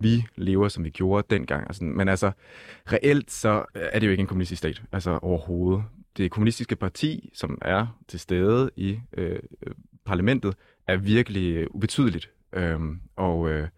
vi 0.00 0.24
lever, 0.36 0.68
som 0.68 0.84
vi 0.84 0.90
gjorde 0.90 1.26
dengang. 1.30 1.74
Sådan. 1.74 1.96
Men 1.96 2.08
altså, 2.08 2.32
reelt 2.92 3.30
så 3.30 3.64
er 3.74 3.98
det 3.98 4.06
jo 4.06 4.10
ikke 4.10 4.20
en 4.20 4.26
kommunistisk 4.26 4.58
stat. 4.58 4.82
Altså, 4.92 5.18
overhovedet. 5.22 5.84
Det 6.16 6.30
kommunistiske 6.30 6.76
parti, 6.76 7.30
som 7.34 7.58
er 7.62 7.98
til 8.08 8.20
stede 8.20 8.70
i 8.76 8.98
øh, 9.16 9.38
parlamentet, 10.04 10.54
er 10.86 10.96
virkelig 10.96 11.56
øh, 11.56 11.66
ubetydeligt. 11.70 12.30
Øhm, 12.52 13.00
og 13.16 13.50
øh, 13.50 13.68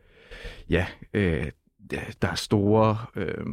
ja, 0.70 0.86
øh, 1.14 1.50
der 2.22 2.28
er 2.28 2.34
store 2.34 2.96
øh, 3.16 3.46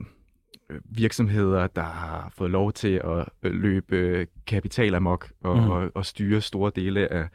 virksomheder, 0.86 1.68
der 1.68 1.84
har 1.84 2.34
fået 2.38 2.52
lov 2.52 2.74
til 2.74 3.02
at 3.04 3.52
løbe 3.52 4.28
kapital 4.48 4.96
amok 4.96 5.32
og, 5.44 5.58
mm. 5.58 5.70
og, 5.70 5.92
og 5.96 6.06
styre 6.06 6.42
store 6.42 6.72
dele 6.76 7.12
af, 7.12 7.28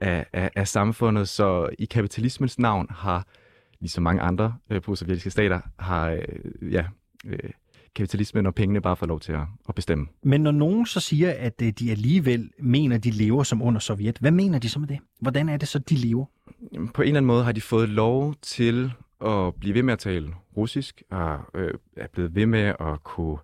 af, 0.00 0.26
af, 0.32 0.50
af 0.56 0.68
samfundet. 0.68 1.28
Så 1.28 1.68
i 1.78 1.84
kapitalismens 1.84 2.58
navn 2.58 2.86
har, 2.90 3.26
ligesom 3.80 4.02
mange 4.02 4.22
andre 4.22 4.54
øh, 4.70 4.82
postsovjetiske 4.82 5.30
stater, 5.30 5.60
har 5.78 6.10
øh, 6.10 6.72
ja, 6.72 6.84
øh, 7.26 7.50
kapitalismen 7.98 8.46
og 8.46 8.54
pengene 8.54 8.80
bare 8.80 8.96
fået 8.96 9.08
lov 9.08 9.20
til 9.20 9.32
at, 9.32 9.40
at 9.68 9.74
bestemme. 9.74 10.06
Men 10.22 10.40
når 10.40 10.50
nogen 10.50 10.86
så 10.86 11.00
siger, 11.00 11.34
at 11.38 11.62
øh, 11.62 11.68
de 11.68 11.90
alligevel 11.90 12.50
mener, 12.60 12.96
at 12.96 13.04
de 13.04 13.10
lever 13.10 13.42
som 13.42 13.62
under 13.62 13.80
Sovjet, 13.80 14.18
hvad 14.18 14.30
mener 14.30 14.58
de 14.58 14.68
så 14.68 14.78
med 14.78 14.88
det? 14.88 14.98
Hvordan 15.20 15.48
er 15.48 15.56
det 15.56 15.68
så, 15.68 15.78
de 15.78 15.94
lever? 15.94 16.24
På 16.94 17.02
en 17.02 17.08
eller 17.08 17.18
anden 17.18 17.26
måde 17.26 17.44
har 17.44 17.52
de 17.52 17.60
fået 17.60 17.88
lov 17.88 18.34
til 18.42 18.92
at 19.26 19.54
blive 19.60 19.74
ved 19.74 19.82
med 19.82 19.92
at 19.92 19.98
tale 19.98 20.28
russisk, 20.56 21.02
og 21.10 21.38
øh, 21.54 21.74
er 21.96 22.06
blevet 22.12 22.34
ved 22.34 22.46
med 22.46 22.74
at 22.80 23.02
kunne 23.04 23.38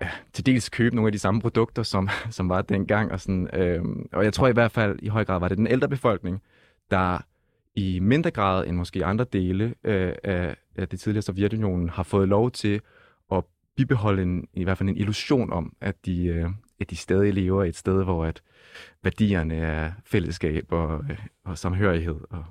ja, 0.00 0.08
til 0.32 0.46
dels 0.46 0.68
købe 0.68 0.96
nogle 0.96 1.08
af 1.08 1.12
de 1.12 1.18
samme 1.18 1.40
produkter, 1.40 1.82
som, 1.82 2.08
som 2.30 2.48
var 2.48 2.62
dengang. 2.62 3.12
Og, 3.12 3.20
sådan, 3.20 3.48
øh, 3.52 3.82
og 4.12 4.24
jeg 4.24 4.32
tror 4.32 4.48
i 4.48 4.52
hvert 4.52 4.72
fald 4.72 4.98
i 5.02 5.08
høj 5.08 5.24
grad 5.24 5.40
var 5.40 5.48
det 5.48 5.58
den 5.58 5.66
ældre 5.66 5.88
befolkning, 5.88 6.42
der 6.90 7.18
i 7.74 7.98
mindre 7.98 8.30
grad 8.30 8.66
end 8.66 8.76
måske 8.76 9.04
andre 9.04 9.24
dele 9.32 9.74
øh, 9.84 10.12
af, 10.24 10.56
af 10.76 10.88
det 10.88 11.00
tidligere 11.00 11.22
Sovjetunionen 11.22 11.88
har 11.88 12.02
fået 12.02 12.28
lov 12.28 12.50
til 12.50 12.80
bibeholde 13.76 14.22
en, 14.22 14.48
i 14.54 14.64
hvert 14.64 14.78
fald 14.78 14.88
en 14.88 14.96
illusion 14.96 15.52
om, 15.52 15.76
at 15.80 16.06
de, 16.06 16.24
øh, 16.24 16.50
at 16.80 16.90
de 16.90 16.96
stadig 16.96 17.34
lever 17.34 17.64
et 17.64 17.76
sted, 17.76 18.04
hvor 18.04 18.24
at 18.24 18.42
værdierne 19.02 19.54
er 19.54 19.92
fællesskab 20.04 20.72
og, 20.72 21.04
øh, 21.10 21.18
og 21.44 21.58
samhørighed 21.58 22.20
og 22.30 22.44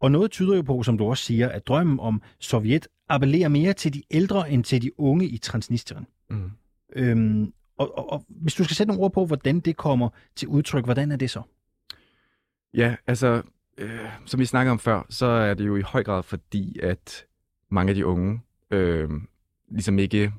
Og 0.00 0.10
noget 0.10 0.30
tyder 0.30 0.56
jo 0.56 0.62
på, 0.62 0.82
som 0.82 0.98
du 0.98 1.04
også 1.04 1.24
siger, 1.24 1.48
at 1.48 1.66
drømmen 1.66 2.00
om 2.00 2.22
Sovjet 2.38 2.88
appellerer 3.08 3.48
mere 3.48 3.72
til 3.72 3.94
de 3.94 4.02
ældre 4.10 4.50
end 4.50 4.64
til 4.64 4.82
de 4.82 5.00
unge 5.00 5.26
i 5.26 5.38
Transnistrien. 5.38 6.06
Mm. 6.30 6.50
Øhm, 6.92 7.52
og, 7.78 7.98
og, 7.98 8.12
og 8.12 8.24
hvis 8.28 8.54
du 8.54 8.64
skal 8.64 8.76
sætte 8.76 8.88
nogle 8.88 9.04
ord 9.04 9.12
på, 9.12 9.26
hvordan 9.26 9.60
det 9.60 9.76
kommer 9.76 10.08
til 10.36 10.48
udtryk, 10.48 10.84
hvordan 10.84 11.12
er 11.12 11.16
det 11.16 11.30
så? 11.30 11.42
Ja, 12.74 12.96
altså, 13.06 13.42
øh, 13.78 14.08
som 14.26 14.40
vi 14.40 14.44
snakkede 14.44 14.72
om 14.72 14.78
før, 14.78 15.06
så 15.10 15.26
er 15.26 15.54
det 15.54 15.66
jo 15.66 15.76
i 15.76 15.80
høj 15.80 16.04
grad 16.04 16.22
fordi, 16.22 16.78
at 16.82 17.26
mange 17.70 17.90
af 17.90 17.94
de 17.94 18.06
unge 18.06 18.40
øh, 18.70 19.10
ligesom 19.68 19.98
ikke 19.98 20.32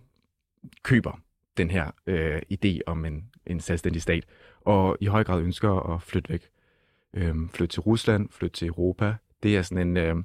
køber 0.83 1.19
den 1.57 1.71
her 1.71 1.91
øh, 2.07 2.41
idé 2.53 2.79
om 2.85 3.05
en, 3.05 3.29
en 3.45 3.59
selvstændig 3.59 4.01
stat, 4.01 4.25
og 4.61 4.97
i 4.99 5.05
høj 5.05 5.23
grad 5.23 5.41
ønsker 5.41 5.93
at 5.93 6.01
flytte 6.01 6.29
væk. 6.29 6.49
Øh, 7.13 7.35
flytte 7.53 7.73
til 7.73 7.81
Rusland, 7.81 8.29
flytte 8.31 8.57
til 8.57 8.67
Europa. 8.67 9.15
Det 9.43 9.57
er 9.57 9.61
sådan 9.61 9.87
en, 9.87 9.97
øh, 9.97 10.15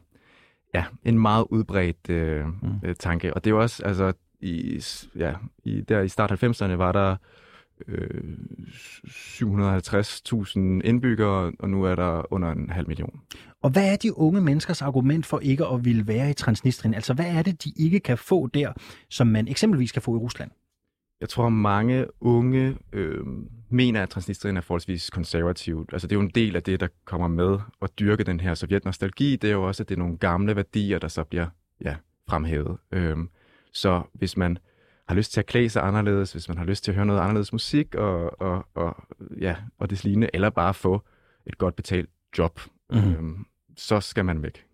ja, 0.75 0.85
en 1.05 1.19
meget 1.19 1.47
udbredt 1.51 2.11
øh, 2.11 2.47
mm. 2.47 2.55
øh, 2.85 2.97
tanke. 2.97 3.35
Og 3.35 3.45
det 3.45 3.51
er 3.51 3.55
jo 3.55 3.61
også, 3.61 3.85
altså, 3.85 4.12
i, 4.41 4.83
ja, 5.17 5.35
i, 5.65 5.81
der 5.81 6.01
i 6.01 6.09
start 6.09 6.45
90'erne 6.45 6.73
var 6.73 6.93
der 6.93 7.17
øh, 7.88 8.37
750.000 9.05 10.59
indbyggere, 10.61 11.53
og 11.59 11.71
nu 11.71 11.85
er 11.85 11.95
der 11.95 12.33
under 12.33 12.53
en 12.53 12.71
halv 12.71 12.88
million. 12.88 13.21
Og 13.62 13.71
hvad 13.71 13.92
er 13.92 13.97
de 13.97 14.18
unge 14.18 14.40
menneskers 14.40 14.83
argument 14.83 15.27
for 15.27 15.38
ikke 15.38 15.66
at 15.66 15.85
ville 15.85 16.07
være 16.07 16.31
i 16.31 16.33
Transnistrien? 16.33 16.95
Altså, 16.95 17.14
hvad 17.14 17.27
er 17.27 17.42
det, 17.42 17.64
de 17.64 17.73
ikke 17.77 18.01
kan 18.01 18.18
få 18.18 18.47
der, 18.47 18.73
som 19.11 19.27
man 19.27 19.49
eksempelvis 19.49 19.92
kan 19.92 20.03
få 20.03 20.14
i 20.14 20.18
Rusland? 20.18 20.51
Jeg 21.21 21.29
tror, 21.29 21.49
mange 21.49 22.07
unge 22.21 22.77
øh, 22.92 23.27
mener, 23.68 24.03
at 24.03 24.09
Transnistrien 24.09 24.57
er 24.57 24.61
forholdsvis 24.61 25.11
konservativt. 25.11 25.92
Altså, 25.92 26.07
det 26.07 26.12
er 26.12 26.16
jo 26.16 26.23
en 26.23 26.33
del 26.35 26.57
af 26.57 26.62
det, 26.62 26.81
der 26.81 26.88
kommer 27.05 27.29
med 27.29 27.59
at 27.83 27.90
dyrke 27.99 28.25
den 28.25 28.40
her 28.40 28.55
sovjetnostalgi. 28.55 29.37
Det 29.37 29.51
er 29.51 29.55
jo 29.55 29.66
også, 29.66 29.83
at 29.83 29.88
det 29.88 29.95
er 29.95 29.99
nogle 29.99 30.16
gamle 30.16 30.57
værdier, 30.57 30.99
der 30.99 31.09
så 31.09 31.25
bliver 31.25 31.47
ja, 31.85 31.97
fremhævet. 32.29 32.77
Øh, 32.92 33.16
så 33.73 34.03
hvis 34.12 34.37
man 34.37 34.59
har 35.09 35.15
lyst 35.15 35.33
til 35.33 35.41
at 35.41 35.47
klæde 35.47 35.69
sig 35.69 35.83
anderledes, 35.83 36.33
hvis 36.33 36.49
man 36.49 36.59
har 36.59 36.65
lyst 36.65 36.85
til 36.85 36.91
at 36.91 36.95
høre 36.95 37.07
noget 37.07 37.21
anderledes 37.21 37.53
musik, 37.53 37.95
og, 37.95 38.41
og, 38.41 38.67
og, 38.75 38.97
ja, 39.41 39.57
og 39.79 39.91
det 39.91 40.05
lignende, 40.05 40.31
eller 40.35 40.51
bare 40.51 40.75
få 40.75 41.03
et 41.47 41.59
godt 41.59 41.77
betalt 41.77 42.11
job, 42.38 42.61
mm-hmm. 42.91 43.15
øhm, 43.15 43.47
så 43.77 44.01
skal 44.01 44.25
man 44.25 44.43
væk. 44.43 44.65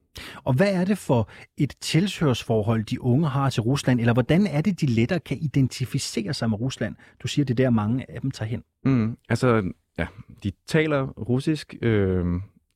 Og 0.44 0.52
hvad 0.54 0.74
er 0.74 0.84
det 0.84 0.98
for 0.98 1.30
et 1.56 1.74
tilhørsforhold, 1.80 2.84
de 2.84 3.02
unge 3.02 3.28
har 3.28 3.50
til 3.50 3.62
Rusland, 3.62 4.00
eller 4.00 4.12
hvordan 4.12 4.46
er 4.46 4.60
det, 4.60 4.80
de 4.80 4.86
lettere 4.86 5.20
kan 5.20 5.38
identificere 5.40 6.34
sig 6.34 6.50
med 6.50 6.60
Rusland? 6.60 6.96
Du 7.22 7.28
siger, 7.28 7.44
det 7.44 7.60
er 7.60 7.64
der 7.64 7.70
mange 7.70 8.10
af 8.10 8.20
dem 8.20 8.30
tager 8.30 8.48
hen. 8.48 8.64
Mm, 8.84 9.18
altså, 9.28 9.72
ja, 9.98 10.06
de 10.42 10.52
taler 10.66 11.06
russisk. 11.06 11.74
Øh, 11.82 12.26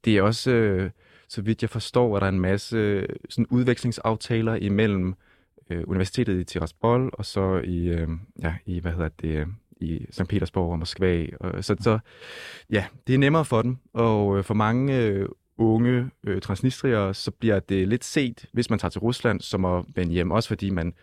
det 0.05 0.17
er 0.17 0.23
også, 0.23 0.51
øh, 0.51 0.91
så 1.29 1.43
vidt 1.43 1.62
jeg 1.62 1.71
forstår, 1.71 2.17
at 2.17 2.21
der 2.21 2.27
er 2.27 2.33
en 2.33 2.41
masse 2.41 3.07
sådan 3.29 3.47
udvekslingsaftaler 3.47 4.55
imellem 4.55 5.09
øh, 5.09 5.15
Øh, 5.73 5.85
universitetet 5.87 6.41
i 6.41 6.45
Tiraspol, 6.45 7.11
og 7.13 7.25
så 7.25 7.61
i, 7.65 7.89
øh, 7.89 8.09
ja, 8.43 8.55
i 8.67 8.81
hvad 8.81 8.93
hedder 8.93 9.09
det, 9.09 9.47
i 9.81 10.07
St. 10.11 10.29
Petersborg 10.29 10.73
og 10.73 10.79
Moskva. 10.79 11.27
Og, 11.41 11.57
øh, 11.57 11.63
så, 11.63 11.77
så 11.81 11.99
ja, 12.71 12.85
det 13.07 13.15
er 13.15 13.19
nemmere 13.19 13.45
for 13.45 13.63
dem, 13.63 13.77
og 13.93 14.39
øh, 14.39 14.45
for 14.45 14.55
mange 14.55 14.99
øh, 14.99 15.29
unge 15.59 16.11
øh, 16.25 16.41
transnistrier, 16.41 17.13
så 17.13 17.31
bliver 17.31 17.61
det 17.61 17.89
lidt 17.89 18.05
set, 18.05 18.47
hvis 18.53 18.71
man 18.71 18.79
tager 18.79 18.91
til 18.91 19.01
Rusland, 19.01 19.41
som 19.41 19.65
at 19.65 19.85
vende 19.95 20.13
hjem, 20.13 20.31
også 20.31 20.49
fordi 20.49 20.71
man 20.71 20.95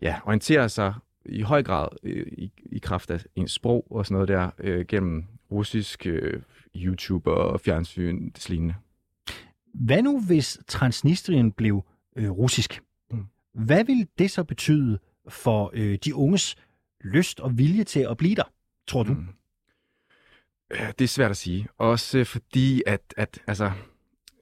ja, 0.00 0.16
orienterer 0.24 0.68
sig 0.68 0.94
i 1.26 1.42
høj 1.42 1.62
grad 1.62 1.88
øh, 2.02 2.26
i, 2.32 2.52
i 2.72 2.78
kraft 2.78 3.10
af 3.10 3.24
ens 3.36 3.52
sprog 3.52 3.86
og 3.90 4.06
sådan 4.06 4.14
noget 4.14 4.28
der, 4.28 4.50
øh, 4.58 4.86
gennem 4.86 5.24
russisk 5.50 6.06
øh, 6.06 6.42
YouTube 6.76 7.30
og 7.30 7.60
fjernsyn, 7.60 8.30
det 8.30 8.48
lignende. 8.50 8.74
Hvad 9.74 10.02
nu, 10.02 10.20
hvis 10.20 10.58
Transnistrien 10.68 11.52
blev 11.52 11.84
øh, 12.16 12.30
russisk? 12.30 12.80
Hvad 13.54 13.84
vil 13.84 14.08
det 14.18 14.30
så 14.30 14.44
betyde 14.44 14.98
for 15.28 15.70
øh, 15.74 15.98
de 16.04 16.14
unges 16.14 16.56
lyst 17.00 17.40
og 17.40 17.58
vilje 17.58 17.84
til 17.84 18.00
at 18.10 18.16
blive 18.16 18.34
der, 18.34 18.52
tror 18.86 19.02
du? 19.02 19.12
Mm. 19.12 19.26
Det 20.70 21.00
er 21.00 21.08
svært 21.08 21.30
at 21.30 21.36
sige. 21.36 21.68
Også 21.78 22.18
øh, 22.18 22.26
fordi, 22.26 22.82
at, 22.86 23.14
at, 23.16 23.42
altså, 23.46 23.72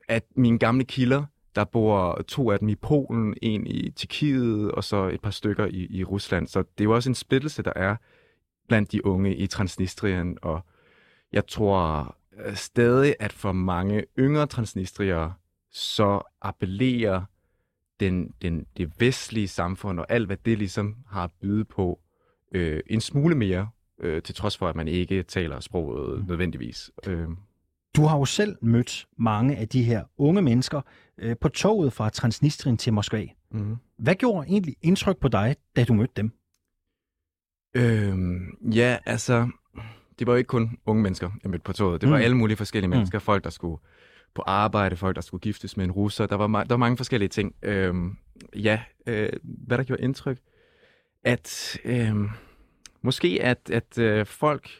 at 0.08 0.24
mine 0.36 0.58
gamle 0.58 0.84
kilder, 0.84 1.24
der 1.54 1.64
bor 1.64 2.22
to 2.28 2.50
af 2.50 2.58
dem 2.58 2.68
i 2.68 2.74
Polen, 2.74 3.34
en 3.42 3.66
i 3.66 3.90
Tjekkiet 3.90 4.70
og 4.70 4.84
så 4.84 5.08
et 5.08 5.20
par 5.20 5.30
stykker 5.30 5.66
i, 5.66 5.86
i 5.90 6.04
Rusland. 6.04 6.46
Så 6.46 6.58
det 6.62 6.80
er 6.80 6.84
jo 6.84 6.94
også 6.94 7.10
en 7.10 7.14
splittelse, 7.14 7.62
der 7.62 7.72
er 7.76 7.96
blandt 8.68 8.92
de 8.92 9.06
unge 9.06 9.36
i 9.36 9.46
Transnistrien. 9.46 10.38
Og 10.42 10.64
jeg 11.32 11.46
tror 11.46 12.16
øh, 12.44 12.56
stadig, 12.56 13.14
at 13.20 13.32
for 13.32 13.52
mange 13.52 14.04
yngre 14.18 14.46
transnistrier, 14.46 15.30
så 15.70 16.22
appellerer 16.42 17.24
den, 18.00 18.34
den, 18.42 18.66
det 18.76 18.92
vestlige 18.98 19.48
samfund 19.48 20.00
og 20.00 20.06
alt, 20.08 20.26
hvad 20.26 20.36
det 20.36 20.58
ligesom 20.58 20.96
har 21.06 21.24
at 21.24 21.30
byde 21.40 21.64
på, 21.64 22.00
øh, 22.54 22.80
en 22.86 23.00
smule 23.00 23.34
mere, 23.34 23.68
øh, 24.00 24.22
til 24.22 24.34
trods 24.34 24.56
for, 24.56 24.68
at 24.68 24.76
man 24.76 24.88
ikke 24.88 25.22
taler 25.22 25.60
sproget 25.60 26.20
mm. 26.20 26.26
nødvendigvis. 26.28 26.90
Øh. 27.06 27.28
Du 27.96 28.02
har 28.02 28.18
jo 28.18 28.24
selv 28.24 28.56
mødt 28.62 29.06
mange 29.18 29.56
af 29.56 29.68
de 29.68 29.82
her 29.82 30.04
unge 30.18 30.42
mennesker 30.42 30.80
øh, 31.18 31.36
på 31.40 31.48
toget 31.48 31.92
fra 31.92 32.08
Transnistrien 32.08 32.76
til 32.76 32.92
Moskva. 32.92 33.26
Mm. 33.50 33.76
Hvad 33.98 34.14
gjorde 34.14 34.48
egentlig 34.48 34.76
indtryk 34.82 35.16
på 35.16 35.28
dig, 35.28 35.56
da 35.76 35.84
du 35.84 35.94
mødte 35.94 36.12
dem? 36.16 36.32
Øh, 37.76 38.40
ja, 38.76 38.98
altså, 39.06 39.48
det 40.18 40.26
var 40.26 40.32
jo 40.32 40.36
ikke 40.36 40.48
kun 40.48 40.78
unge 40.86 41.02
mennesker, 41.02 41.30
jeg 41.42 41.50
mødte 41.50 41.62
på 41.62 41.72
toget. 41.72 42.00
Det 42.00 42.10
var 42.10 42.16
mm. 42.16 42.22
alle 42.22 42.36
mulige 42.36 42.56
forskellige 42.56 42.88
mm. 42.88 42.90
mennesker. 42.90 43.18
Mm. 43.18 43.22
Folk, 43.22 43.44
der 43.44 43.50
skulle 43.50 43.80
på 44.34 44.42
arbejde, 44.42 44.96
folk, 44.96 45.16
der 45.16 45.22
skulle 45.22 45.40
giftes 45.40 45.76
med 45.76 45.84
en 45.84 45.92
russer. 45.92 46.26
Der 46.26 46.36
var, 46.36 46.46
der 46.46 46.74
var 46.74 46.76
mange 46.76 46.96
forskellige 46.96 47.28
ting. 47.28 47.54
Øhm, 47.62 48.16
ja, 48.54 48.82
øh, 49.06 49.32
hvad 49.42 49.78
der 49.78 49.84
gjorde 49.84 50.02
indtryk? 50.02 50.38
At 51.24 51.78
øh, 51.84 52.14
måske 53.02 53.38
at, 53.42 53.70
at 53.72 53.98
øh, 53.98 54.26
folk 54.26 54.70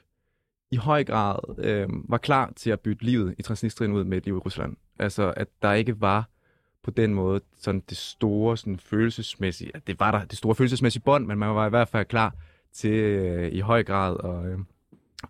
i 0.71 0.77
høj 0.77 1.05
grad 1.05 1.39
øh, 1.59 1.89
var 2.09 2.19
klar 2.19 2.53
til 2.57 2.71
at 2.71 2.81
bytte 2.81 3.05
livet 3.05 3.35
i 3.39 3.43
Transnistrien 3.43 3.93
ud 3.93 4.05
med 4.05 4.19
et 4.19 4.25
liv 4.25 4.35
i 4.35 4.39
Rusland. 4.39 4.77
Altså, 4.99 5.35
at 5.37 5.49
der 5.63 5.73
ikke 5.73 6.01
var 6.01 6.29
på 6.83 6.91
den 6.91 7.15
måde 7.15 7.41
sådan 7.59 7.83
det 7.89 7.97
store 7.97 8.57
sådan 8.57 8.79
følelsesmæssige, 8.79 9.71
at 9.75 9.87
det 9.87 10.01
var 10.01 10.11
der 10.11 10.25
det 10.25 10.39
store 10.39 10.55
følelsesmæssige 10.55 11.03
bånd, 11.03 11.27
men 11.27 11.39
man 11.39 11.55
var 11.55 11.67
i 11.67 11.71
hvert 11.71 11.89
fald 11.89 12.07
klar 12.07 12.35
til 12.73 12.93
øh, 12.93 13.53
i 13.53 13.61
høj 13.61 13.83
grad 13.83 14.17
at, 14.25 14.53
øh, 14.53 14.59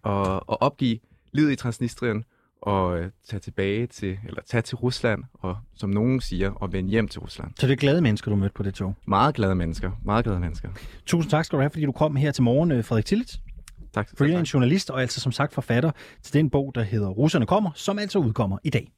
at, 0.05 0.37
at 0.37 0.57
opgive 0.61 0.99
livet 1.33 1.53
i 1.53 1.57
Transnistrien 1.57 2.25
og 2.62 2.99
øh, 2.99 3.11
tage 3.29 3.40
tilbage 3.40 3.87
til, 3.87 4.18
eller 4.27 4.42
tage 4.46 4.62
til 4.62 4.77
Rusland, 4.77 5.25
og 5.35 5.57
som 5.77 5.90
nogen 5.90 6.20
siger, 6.20 6.51
og 6.51 6.73
vende 6.73 6.90
hjem 6.90 7.09
til 7.09 7.20
Rusland. 7.20 7.51
Så 7.59 7.66
det 7.66 7.73
er 7.73 7.77
glade 7.77 8.01
mennesker, 8.01 8.31
du 8.31 8.37
mødte 8.37 8.55
på 8.55 8.62
det 8.62 8.75
tog? 8.75 8.94
Meget 9.07 9.35
glade 9.35 9.55
mennesker. 9.55 9.90
Meget 10.05 10.25
glade 10.25 10.40
mennesker. 10.40 10.68
Tusind 11.07 11.31
tak 11.31 11.44
skal 11.44 11.57
du 11.57 11.61
have, 11.61 11.70
fordi 11.70 11.85
du 11.85 11.92
kom 11.92 12.16
her 12.16 12.33
til 12.33 12.42
morgen, 12.42 12.73
øh, 12.73 12.85
Frederik 12.85 13.05
Tillitz. 13.05 13.37
Tak. 13.94 14.09
Freelance 14.18 14.55
journalist, 14.55 14.90
og 14.90 15.01
altså 15.01 15.20
som 15.20 15.33
sagt 15.33 15.55
forfatter 15.55 15.90
til 16.23 16.35
den 16.35 16.51
bog, 16.51 16.73
der 16.75 16.83
hedder 16.83 17.09
Russerne 17.09 17.46
kommer, 17.46 17.70
som 17.75 17.99
altså 17.99 18.18
udkommer 18.18 18.59
i 18.64 18.70
dag. 18.70 18.92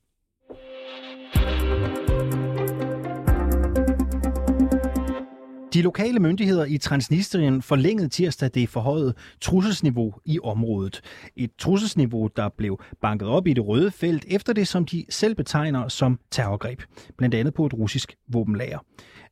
De 5.74 5.82
lokale 5.82 6.20
myndigheder 6.20 6.64
i 6.64 6.78
Transnistrien 6.78 7.62
forlængede 7.62 8.08
tirsdag 8.08 8.50
det 8.54 8.68
forhøjet 8.68 9.14
trusselsniveau 9.40 10.14
i 10.24 10.38
området. 10.42 11.00
Et 11.36 11.50
trusselsniveau, 11.58 12.28
der 12.36 12.48
blev 12.48 12.80
banket 13.02 13.28
op 13.28 13.46
i 13.46 13.52
det 13.52 13.66
røde 13.66 13.90
felt 13.90 14.24
efter 14.28 14.52
det, 14.52 14.68
som 14.68 14.84
de 14.84 15.04
selv 15.08 15.34
betegner 15.34 15.88
som 15.88 16.18
terrorgreb, 16.30 16.82
blandt 17.18 17.34
andet 17.34 17.54
på 17.54 17.66
et 17.66 17.74
russisk 17.74 18.14
våbenlager. 18.28 18.78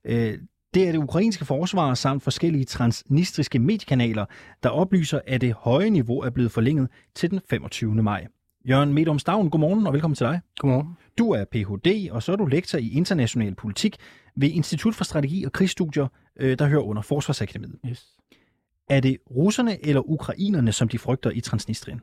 Øh, 0.04 0.38
det 0.74 0.88
er 0.88 0.92
det 0.92 0.98
ukrainske 0.98 1.44
forsvar 1.44 1.94
samt 1.94 2.22
forskellige 2.22 2.64
transnistriske 2.64 3.58
mediekanaler, 3.58 4.24
der 4.62 4.68
oplyser, 4.68 5.20
at 5.26 5.40
det 5.40 5.54
høje 5.58 5.90
niveau 5.90 6.20
er 6.20 6.30
blevet 6.30 6.52
forlænget 6.52 6.88
til 7.14 7.30
den 7.30 7.40
25. 7.50 7.94
maj. 8.02 8.26
Jørgen 8.68 8.94
Medom 8.94 9.18
Stavn, 9.18 9.50
godmorgen 9.50 9.86
og 9.86 9.92
velkommen 9.92 10.14
til 10.14 10.26
dig. 10.26 10.40
Godmorgen. 10.58 10.96
Du 11.18 11.30
er 11.30 11.44
Ph.D., 11.44 12.08
og 12.10 12.22
så 12.22 12.32
er 12.32 12.36
du 12.36 12.46
lektor 12.46 12.78
i 12.78 12.90
international 12.92 13.54
politik 13.54 13.96
ved 14.36 14.48
Institut 14.48 14.94
for 14.94 15.04
Strategi 15.04 15.44
og 15.44 15.52
Krigsstudier, 15.52 16.06
øh, 16.40 16.58
der 16.58 16.66
hører 16.66 16.82
under 16.82 17.02
Forsvarsakademiet. 17.02 17.78
Yes. 17.86 18.16
Er 18.88 19.00
det 19.00 19.16
russerne 19.30 19.86
eller 19.86 20.10
ukrainerne, 20.10 20.72
som 20.72 20.88
de 20.88 20.98
frygter 20.98 21.30
i 21.30 21.40
Transnistrien? 21.40 22.00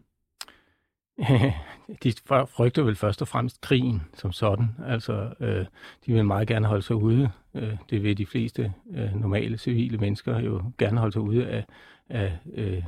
de 2.04 2.14
frygter 2.28 2.84
vel 2.84 2.96
først 2.96 3.22
og 3.22 3.28
fremmest 3.28 3.62
krigen 3.62 4.02
som 4.14 4.32
sådan. 4.32 4.70
Altså, 4.86 5.34
øh, 5.40 5.66
de 6.06 6.14
vil 6.14 6.26
meget 6.26 6.48
gerne 6.48 6.68
holde 6.68 6.82
sig 6.82 6.96
ude. 6.96 7.30
Øh, 7.54 7.78
det 7.90 8.04
vil 8.04 8.18
de 8.18 8.26
fleste 8.26 8.74
øh, 8.92 9.16
normale 9.16 9.58
civile 9.58 9.98
mennesker 9.98 10.40
jo 10.40 10.64
gerne 10.78 11.00
holde 11.00 11.14
sig 11.14 11.22
ude 11.22 11.48
af, 11.48 11.66
af 12.10 12.38
øh, 12.54 12.84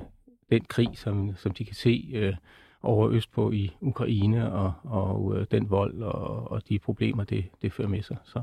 den 0.51 0.65
krig, 0.65 0.89
som, 0.93 1.35
som 1.35 1.51
de 1.51 1.65
kan 1.65 1.75
se 1.75 2.09
øh, 2.13 2.35
over 2.81 3.09
østpå 3.09 3.51
i 3.51 3.71
Ukraine 3.81 4.51
og, 4.51 4.73
og 4.83 5.37
øh, 5.37 5.45
den 5.51 5.69
vold 5.69 6.01
og, 6.03 6.51
og 6.51 6.69
de 6.69 6.79
problemer, 6.79 7.23
det, 7.23 7.45
det 7.61 7.73
fører 7.73 7.87
med 7.87 8.01
sig. 8.01 8.17
Så. 8.23 8.41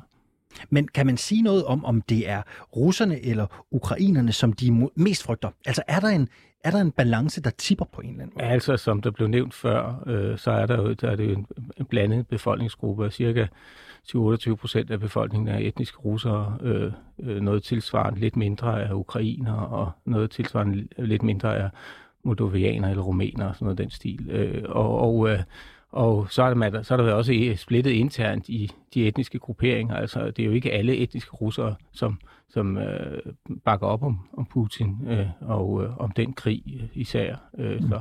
Men 0.70 0.88
kan 0.88 1.06
man 1.06 1.16
sige 1.16 1.42
noget 1.42 1.64
om, 1.64 1.84
om 1.84 2.02
det 2.02 2.28
er 2.28 2.42
russerne 2.76 3.24
eller 3.24 3.46
ukrainerne, 3.70 4.32
som 4.32 4.52
de 4.52 4.88
mest 4.94 5.22
frygter? 5.22 5.50
Altså 5.66 5.82
er 5.88 6.00
der 6.00 6.08
en, 6.08 6.28
er 6.64 6.70
der 6.70 6.80
en 6.80 6.90
balance, 6.90 7.42
der 7.42 7.50
tipper 7.50 7.84
på 7.84 8.00
en 8.00 8.10
eller 8.10 8.22
anden 8.22 8.34
måde? 8.36 8.46
Altså, 8.46 8.76
som 8.76 9.02
der 9.02 9.10
blev 9.10 9.28
nævnt 9.28 9.54
før, 9.54 10.02
øh, 10.06 10.38
så 10.38 10.50
er 10.50 10.66
der 10.66 10.76
jo 10.76 10.92
der 10.92 11.10
er 11.10 11.16
det 11.16 11.24
jo 11.24 11.32
en, 11.32 11.46
en 11.76 11.84
blandet 11.84 12.26
befolkningsgruppe. 12.26 13.10
Cirka 13.10 13.46
28 14.14 14.56
procent 14.56 14.90
af 14.90 15.00
befolkningen 15.00 15.48
er 15.48 15.58
etniske 15.58 15.98
russere, 15.98 16.58
øh, 16.60 16.92
øh, 17.18 17.40
noget 17.40 17.62
tilsvarende 17.62 18.20
lidt 18.20 18.36
mindre 18.36 18.82
er 18.82 18.94
ukrainer, 18.94 19.54
og 19.54 19.90
noget 20.04 20.30
tilsvarende 20.30 20.88
lidt 20.98 21.22
mindre 21.22 21.56
er 21.56 21.70
moldovianer 22.24 22.90
eller 22.90 23.02
rumæner, 23.02 23.52
sådan 23.52 23.64
noget 23.64 23.78
den 23.78 23.90
stil. 23.90 24.30
Øh, 24.30 24.62
og, 24.68 24.98
og, 25.00 25.28
øh, 25.28 25.38
og 25.96 26.26
så 26.30 26.42
er, 26.42 26.54
der, 26.54 26.82
så 26.82 26.94
er 26.94 26.98
der 26.98 27.12
også 27.12 27.54
splittet 27.56 27.90
internt 27.90 28.48
i 28.48 28.70
de 28.94 29.06
etniske 29.06 29.38
grupperinger. 29.38 29.94
Altså, 29.94 30.30
det 30.30 30.38
er 30.38 30.46
jo 30.46 30.52
ikke 30.52 30.72
alle 30.72 30.96
etniske 30.96 31.30
russere, 31.30 31.74
som, 31.92 32.18
som 32.48 32.78
øh, 32.78 33.18
bakker 33.64 33.86
op 33.86 34.02
om, 34.02 34.18
om 34.36 34.46
Putin 34.46 34.96
øh, 35.08 35.26
og 35.40 35.84
øh, 35.84 35.96
om 35.96 36.10
den 36.10 36.32
krig 36.32 36.90
især. 36.94 37.36
Øh, 37.58 37.80
mm. 37.80 37.88
så, 37.88 38.00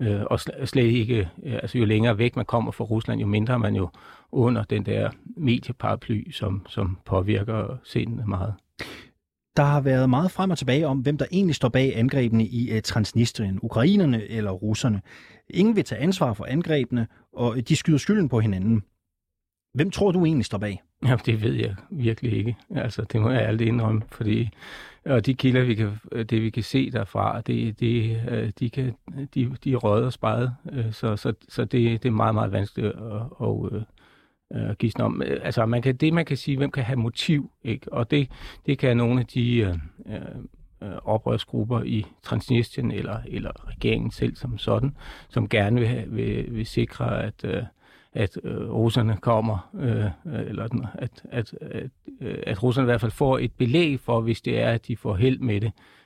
øh, 0.00 0.22
og 0.30 0.40
slet 0.40 0.84
ikke, 0.84 1.28
øh, 1.42 1.54
altså 1.54 1.78
jo 1.78 1.84
længere 1.84 2.18
væk 2.18 2.36
man 2.36 2.44
kommer 2.44 2.72
fra 2.72 2.84
Rusland, 2.84 3.20
jo 3.20 3.26
mindre 3.26 3.58
man 3.58 3.74
jo 3.74 3.88
under 4.32 4.64
den 4.64 4.86
der 4.86 5.10
medieparaply, 5.36 6.30
som, 6.30 6.66
som 6.68 6.98
påvirker 7.06 7.76
sindet 7.84 8.28
meget. 8.28 8.54
Der 9.56 9.62
har 9.62 9.80
været 9.80 10.10
meget 10.10 10.30
frem 10.30 10.50
og 10.50 10.58
tilbage 10.58 10.86
om, 10.86 10.98
hvem 10.98 11.18
der 11.18 11.26
egentlig 11.32 11.54
står 11.54 11.68
bag 11.68 11.98
angrebene 11.98 12.46
i 12.46 12.76
uh, 12.76 12.80
Transnistrien, 12.80 13.58
ukrainerne 13.62 14.28
eller 14.28 14.50
russerne. 14.50 15.00
Ingen 15.50 15.76
vil 15.76 15.84
tage 15.84 16.00
ansvar 16.00 16.32
for 16.32 16.44
angrebene, 16.44 17.06
og 17.32 17.68
de 17.68 17.76
skyder 17.76 17.98
skylden 17.98 18.28
på 18.28 18.40
hinanden. 18.40 18.82
Hvem 19.74 19.90
tror 19.90 20.12
du 20.12 20.24
egentlig 20.24 20.44
står 20.44 20.58
bag? 20.58 20.82
Ja, 21.06 21.16
det 21.26 21.42
ved 21.42 21.54
jeg 21.54 21.74
virkelig 21.90 22.32
ikke. 22.32 22.56
Altså, 22.74 23.04
det 23.12 23.20
må 23.20 23.30
jeg 23.30 23.42
aldrig 23.42 23.68
indrømme, 23.68 24.02
fordi 24.10 24.50
og 25.04 25.26
de 25.26 25.34
kilder, 25.34 25.64
vi 25.64 25.74
kan, 25.74 25.90
det 26.12 26.42
vi 26.42 26.50
kan 26.50 26.62
se 26.62 26.90
derfra, 26.90 27.40
det, 27.40 27.80
det, 27.80 28.20
øh, 28.30 28.52
de, 28.58 28.70
kan, 28.70 28.94
de, 29.34 29.56
de 29.64 29.72
er 29.72 29.76
røget 29.76 30.06
og 30.06 30.12
spejet, 30.12 30.54
øh, 30.72 30.92
så, 30.92 31.16
så, 31.16 31.32
så 31.48 31.64
det, 31.64 32.02
det 32.02 32.08
er 32.08 32.12
meget, 32.12 32.34
meget 32.34 32.52
vanskeligt 32.52 32.88
at, 32.88 33.22
at, 33.42 33.72
øh, 33.72 33.82
at, 34.50 34.70
at 34.70 34.78
gisne 34.78 35.04
om. 35.04 35.22
Altså, 35.22 35.66
man 35.66 35.82
kan, 35.82 35.96
det 35.96 36.14
man 36.14 36.24
kan 36.24 36.36
sige, 36.36 36.56
hvem 36.56 36.70
kan 36.70 36.84
have 36.84 36.96
motiv, 36.96 37.50
ikke? 37.62 37.92
og 37.92 38.10
det, 38.10 38.30
det 38.66 38.78
kan 38.78 38.96
nogle 38.96 39.20
af 39.20 39.26
de 39.26 39.58
øh, 39.58 39.74
øh, 40.82 40.98
oprørsgrupper 41.04 41.82
i 41.82 42.06
Transnistrien 42.22 42.90
eller, 42.90 43.16
eller 43.26 43.68
regeringen 43.68 44.10
selv 44.10 44.36
som 44.36 44.58
sådan, 44.58 44.96
som 45.28 45.48
gerne 45.48 45.80
vil, 45.80 45.88
have, 45.88 46.08
vil, 46.08 46.54
vil 46.54 46.66
sikre, 46.66 47.22
at 47.22 47.44
øh, 47.44 47.62
at 48.14 48.38
øh, 48.44 48.70
russerne 48.70 49.16
kommer, 49.16 49.70
øh, 49.74 50.10
eller 50.48 50.64
at, 50.94 51.24
at, 51.24 51.54
at, 51.60 51.84
øh, 52.20 52.38
at 52.46 52.62
russerne 52.62 52.84
i 52.84 52.90
hvert 52.90 53.00
fald 53.00 53.12
får 53.12 53.38
et 53.38 53.52
belæg 53.52 54.00
for, 54.00 54.20
hvis 54.20 54.40
det 54.40 54.60
er, 54.60 54.70
at 54.70 54.86
de 54.86 54.96
får 54.96 55.14
held 55.14 55.38
med 55.38 55.60
det, 55.60 55.66
øh, 55.66 56.01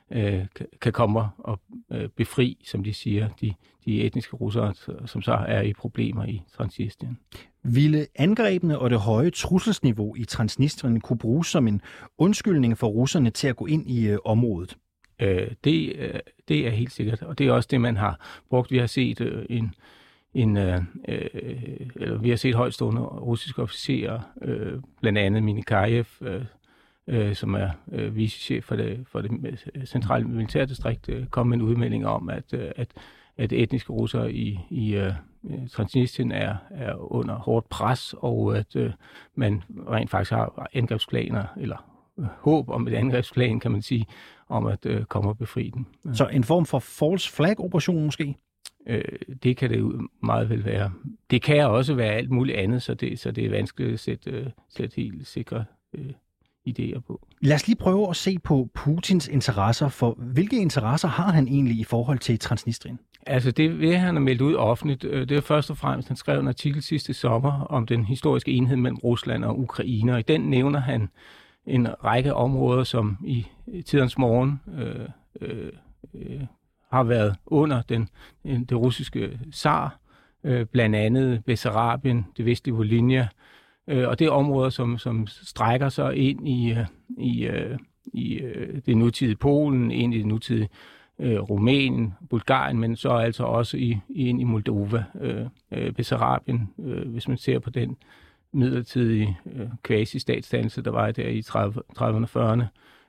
kan 0.81 0.93
komme 0.93 1.21
og 1.37 1.59
øh, 1.91 2.09
befri, 2.09 2.57
som 2.65 2.83
de 2.83 2.93
siger, 2.93 3.29
de, 3.41 3.53
de 3.85 4.03
etniske 4.03 4.35
russere, 4.35 4.73
som 5.05 5.21
så 5.21 5.33
er 5.33 5.61
i 5.61 5.73
problemer 5.73 6.25
i 6.25 6.41
Transnistrien. 6.57 7.17
Ville 7.63 8.07
angrebene 8.15 8.79
og 8.79 8.89
det 8.89 8.99
høje 8.99 9.29
trusselsniveau 9.29 10.15
i 10.15 10.23
Transnistrien 10.23 11.01
kunne 11.01 11.17
bruges 11.17 11.47
som 11.47 11.67
en 11.67 11.81
undskyldning 12.17 12.77
for 12.77 12.87
russerne 12.87 13.29
til 13.29 13.47
at 13.47 13.55
gå 13.55 13.65
ind 13.65 13.89
i 13.89 14.07
øh, 14.07 14.17
området? 14.25 14.77
Øh, 15.21 15.51
det, 15.63 15.95
øh, 15.95 16.19
det 16.47 16.67
er 16.67 16.71
helt 16.71 16.91
sikkert, 16.91 17.21
og 17.21 17.37
det 17.37 17.47
er 17.47 17.51
også 17.51 17.67
det, 17.71 17.81
man 17.81 17.97
har 17.97 18.41
brugt. 18.49 18.71
Vi 18.71 18.77
har 18.77 18.87
set 18.87 19.21
øh, 19.21 19.45
en 19.49 19.73
en, 20.33 20.57
øh, 20.57 20.81
øh, 21.07 21.27
eller 21.95 22.17
vi 22.17 22.29
har 22.29 22.35
set 22.35 22.55
højstående 22.55 23.01
russiske 23.01 23.61
officerer, 23.61 24.19
øh, 24.41 24.73
blandt 25.01 25.19
andet 25.19 25.43
Minikajev, 25.43 26.05
øh, 26.21 26.45
øh, 27.07 27.35
som 27.35 27.53
er 27.53 27.69
øh, 27.91 28.15
vicechef 28.15 28.63
for 28.63 28.75
det, 28.75 29.05
for 29.07 29.21
det 29.21 29.31
centrale 29.85 30.27
militærdistrikt, 30.27 31.09
øh, 31.09 31.25
kom 31.25 31.47
med 31.47 31.57
en 31.57 31.63
udmelding 31.63 32.07
om, 32.07 32.29
at, 32.29 32.53
øh, 32.53 32.71
at, 32.75 32.87
at 33.37 33.53
etniske 33.53 33.93
russere 33.93 34.33
i, 34.33 34.59
i 34.69 34.95
øh, 34.95 35.13
Transnistrien 35.71 36.31
er, 36.31 36.55
er 36.71 37.11
under 37.13 37.35
hårdt 37.35 37.69
pres, 37.69 38.15
og 38.17 38.57
at 38.57 38.75
øh, 38.75 38.91
man 39.35 39.63
rent 39.89 40.09
faktisk 40.09 40.31
har 40.31 40.69
angrebsplaner, 40.73 41.45
eller 41.57 41.77
øh, 42.19 42.25
håb 42.25 42.69
om 42.69 42.87
et 42.87 42.93
angrebsplan, 42.93 43.59
kan 43.59 43.71
man 43.71 43.81
sige, 43.81 44.05
om 44.49 44.65
at 44.65 44.85
øh, 44.85 45.03
komme 45.03 45.29
og 45.29 45.37
befri 45.37 45.71
dem. 45.75 45.85
Så 46.13 46.27
en 46.27 46.43
form 46.43 46.65
for 46.65 46.79
false 46.79 47.31
flag-operation 47.31 48.05
måske? 48.05 48.35
Øh, 48.87 49.01
det 49.43 49.57
kan 49.57 49.69
det 49.69 50.07
meget 50.23 50.49
vel 50.49 50.65
være. 50.65 50.91
Det 51.31 51.41
kan 51.41 51.65
også 51.65 51.93
være 51.95 52.13
alt 52.13 52.31
muligt 52.31 52.57
andet, 52.57 52.81
så 52.81 52.93
det, 52.93 53.19
så 53.19 53.31
det 53.31 53.45
er 53.45 53.49
vanskeligt 53.49 53.93
at 53.93 53.99
sætte, 53.99 54.31
øh, 54.31 54.47
sætte 54.69 54.95
helt 54.95 55.27
sikre 55.27 55.65
øh, 55.93 56.11
idéer 56.67 56.99
på. 56.99 57.27
Lad 57.41 57.55
os 57.55 57.67
lige 57.67 57.77
prøve 57.77 58.09
at 58.09 58.15
se 58.15 58.39
på 58.39 58.69
Putins 58.73 59.27
interesser, 59.27 59.89
for 59.89 60.15
hvilke 60.17 60.61
interesser 60.61 61.07
har 61.07 61.31
han 61.31 61.47
egentlig 61.47 61.79
i 61.79 61.83
forhold 61.83 62.19
til 62.19 62.39
Transnistrien? 62.39 62.99
Altså 63.25 63.51
det 63.51 63.79
vil 63.79 63.97
han 63.97 64.15
have 64.15 64.23
meldt 64.23 64.41
ud 64.41 64.55
offentligt. 64.55 65.03
Øh, 65.03 65.29
det 65.29 65.37
er 65.37 65.41
først 65.41 65.69
og 65.69 65.77
fremmest, 65.77 66.07
han 66.07 66.17
skrev 66.17 66.39
en 66.39 66.47
artikel 66.47 66.83
sidste 66.83 67.13
sommer 67.13 67.51
om 67.51 67.85
den 67.85 68.05
historiske 68.05 68.51
enhed 68.51 68.77
mellem 68.77 68.97
Rusland 68.97 69.45
og 69.45 69.59
Ukraine, 69.59 70.13
og 70.13 70.19
i 70.19 70.23
den 70.27 70.41
nævner 70.41 70.79
han 70.79 71.09
en 71.65 71.87
række 72.03 72.33
områder, 72.33 72.83
som 72.83 73.17
i 73.25 73.45
tidens 73.85 74.17
morgen 74.17 74.61
øh, 74.77 75.09
øh, 75.41 75.71
øh 76.13 76.41
har 76.91 77.03
været 77.03 77.35
under 77.45 77.81
den, 77.81 78.09
det 78.43 78.73
russiske 78.73 79.39
zar, 79.53 79.99
øh, 80.43 80.65
blandt 80.65 80.95
andet 80.95 81.45
Bessarabien, 81.45 82.25
det 82.37 82.45
vestlige 82.45 82.75
Volhynia, 82.75 83.27
øh, 83.87 84.07
og 84.07 84.19
det 84.19 84.27
er 84.27 84.31
områder, 84.31 84.69
som, 84.69 84.97
som 84.97 85.27
strækker 85.27 85.89
sig 85.89 86.15
ind 86.15 86.47
i, 86.47 86.71
øh, 86.71 86.85
i, 87.17 87.47
øh, 87.47 87.77
i 88.13 88.33
øh, 88.33 88.81
det 88.85 88.97
nutidige 88.97 89.35
Polen, 89.35 89.91
ind 89.91 90.13
i 90.13 90.17
det 90.17 90.25
nutidige 90.25 90.69
øh, 91.19 91.39
Rumænien, 91.39 92.13
Bulgarien, 92.29 92.79
men 92.79 92.95
så 92.95 93.09
altså 93.09 93.43
også 93.43 93.77
i, 93.77 93.97
ind 94.09 94.41
i 94.41 94.43
Moldova, 94.43 95.03
øh, 95.21 95.45
øh, 95.71 95.91
Bessarabien, 95.91 96.69
øh, 96.79 97.11
hvis 97.11 97.27
man 97.27 97.37
ser 97.37 97.59
på 97.59 97.69
den 97.69 97.97
midlertidige 98.53 99.37
øh, 99.53 99.67
quasi-statsdannelse, 99.83 100.81
der 100.81 100.91
var 100.91 101.11
der 101.11 101.27
i 101.27 101.41
30, 101.41 101.81
30'erne 101.97 102.03
og 102.35 102.53
40'erne, 102.53 102.63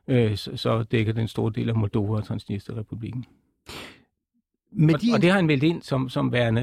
øh, 0.09 0.37
så, 0.37 0.57
så 0.57 0.83
dækker 0.83 1.13
den 1.13 1.29
store 1.29 1.53
del 1.55 1.69
af 1.69 1.75
Moldova 1.75 2.17
og 2.17 2.25
Transnistria-republiken. 2.25 3.25
Med 4.73 4.95
og, 4.95 5.03
de... 5.03 5.07
og 5.15 5.23
det 5.23 5.31
har 5.31 5.37
han 5.37 5.47
meldt 5.47 5.63
ind 5.63 5.83
som, 5.83 6.09
som 6.09 6.33
værende 6.33 6.63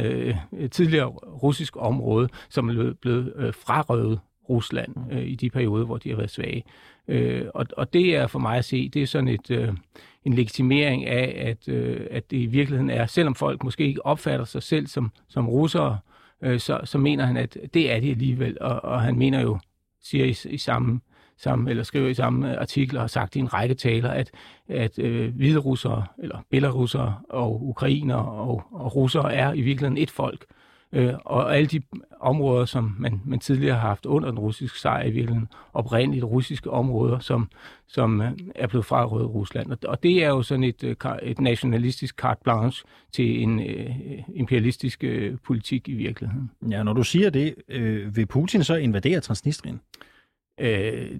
øh, 0.53 0.69
tidligere 0.69 1.07
russisk 1.07 1.73
område, 1.77 2.29
som 2.49 2.69
er 2.69 2.93
blevet 3.01 3.33
øh, 3.35 3.53
frarøvet 3.53 4.19
Rusland 4.49 4.95
øh, 5.11 5.27
i 5.27 5.35
de 5.35 5.49
perioder, 5.49 5.85
hvor 5.85 5.97
de 5.97 6.09
har 6.09 6.15
været 6.15 6.31
svage. 6.31 6.63
Øh, 7.07 7.45
og, 7.53 7.65
og 7.77 7.93
det 7.93 8.15
er 8.15 8.27
for 8.27 8.39
mig 8.39 8.57
at 8.57 8.65
se, 8.65 8.89
det 8.89 9.01
er 9.01 9.07
sådan 9.07 9.27
et, 9.27 9.51
øh, 9.51 9.73
en 10.25 10.33
legitimering 10.33 11.05
af, 11.05 11.49
at, 11.49 11.67
øh, 11.67 12.07
at 12.11 12.31
det 12.31 12.37
i 12.37 12.45
virkeligheden 12.45 12.89
er, 12.89 13.05
selvom 13.05 13.35
folk 13.35 13.63
måske 13.63 13.87
ikke 13.87 14.05
opfatter 14.05 14.45
sig 14.45 14.63
selv 14.63 14.87
som, 14.87 15.11
som 15.27 15.49
russere, 15.49 15.99
øh, 16.41 16.59
så, 16.59 16.79
så 16.83 16.97
mener 16.97 17.25
han, 17.25 17.37
at 17.37 17.57
det 17.73 17.91
er 17.91 17.99
de 17.99 18.11
alligevel. 18.11 18.57
Og, 18.61 18.83
og 18.83 19.01
han 19.01 19.17
mener 19.17 19.41
jo, 19.41 19.59
siger 20.01 20.25
i, 20.25 20.35
i 20.53 20.57
samme 20.57 20.99
samme, 21.37 21.69
eller 21.69 21.83
skriver 21.83 22.09
i 22.09 22.13
samme 22.13 22.51
øh, 22.51 22.61
artikel 22.61 22.97
og 22.97 23.03
har 23.03 23.07
sagt 23.07 23.35
i 23.35 23.39
en 23.39 23.53
række 23.53 23.75
taler, 23.75 24.09
at, 24.09 24.31
at 24.69 24.99
øh, 24.99 25.35
hvide 25.35 25.59
russere, 25.59 26.05
eller 26.17 26.37
belarusere 26.51 27.15
og 27.29 27.67
ukrainer 27.67 28.15
og, 28.15 28.63
og 28.71 28.95
russere 28.95 29.33
er 29.33 29.53
i 29.53 29.61
virkeligheden 29.61 29.97
et 29.97 30.11
folk. 30.11 30.45
Øh, 30.93 31.13
og 31.25 31.57
alle 31.57 31.67
de 31.67 31.81
områder, 32.19 32.65
som 32.65 32.95
man, 32.99 33.21
man 33.25 33.39
tidligere 33.39 33.75
har 33.75 33.87
haft 33.87 34.05
under 34.05 34.29
den 34.29 34.39
russiske 34.39 34.79
sejr, 34.79 35.03
i 35.03 35.11
virkeligheden 35.11 35.47
oprindeligt 35.73 36.25
russiske 36.25 36.71
områder, 36.71 37.19
som, 37.19 37.49
som 37.87 38.21
øh, 38.21 38.31
er 38.55 38.67
blevet 38.67 38.85
frarøvet 38.85 39.29
Rusland. 39.29 39.71
Og, 39.71 39.77
og 39.87 40.03
det 40.03 40.23
er 40.23 40.27
jo 40.27 40.41
sådan 40.41 40.63
et, 40.63 40.83
øh, 40.83 40.95
et 41.23 41.39
nationalistisk 41.39 42.15
carte 42.15 42.41
blanche 42.43 42.87
til 43.11 43.41
en 43.41 43.59
øh, 43.59 43.89
imperialistisk 44.35 45.03
øh, 45.03 45.37
politik 45.43 45.89
i 45.89 45.93
virkeligheden. 45.93 46.51
Ja, 46.69 46.83
når 46.83 46.93
du 46.93 47.03
siger 47.03 47.29
det, 47.29 47.55
øh, 47.69 48.15
vil 48.15 48.25
Putin 48.25 48.63
så 48.63 48.75
invadere 48.75 49.19
Transnistrien? 49.19 49.81
Øh, 50.57 51.11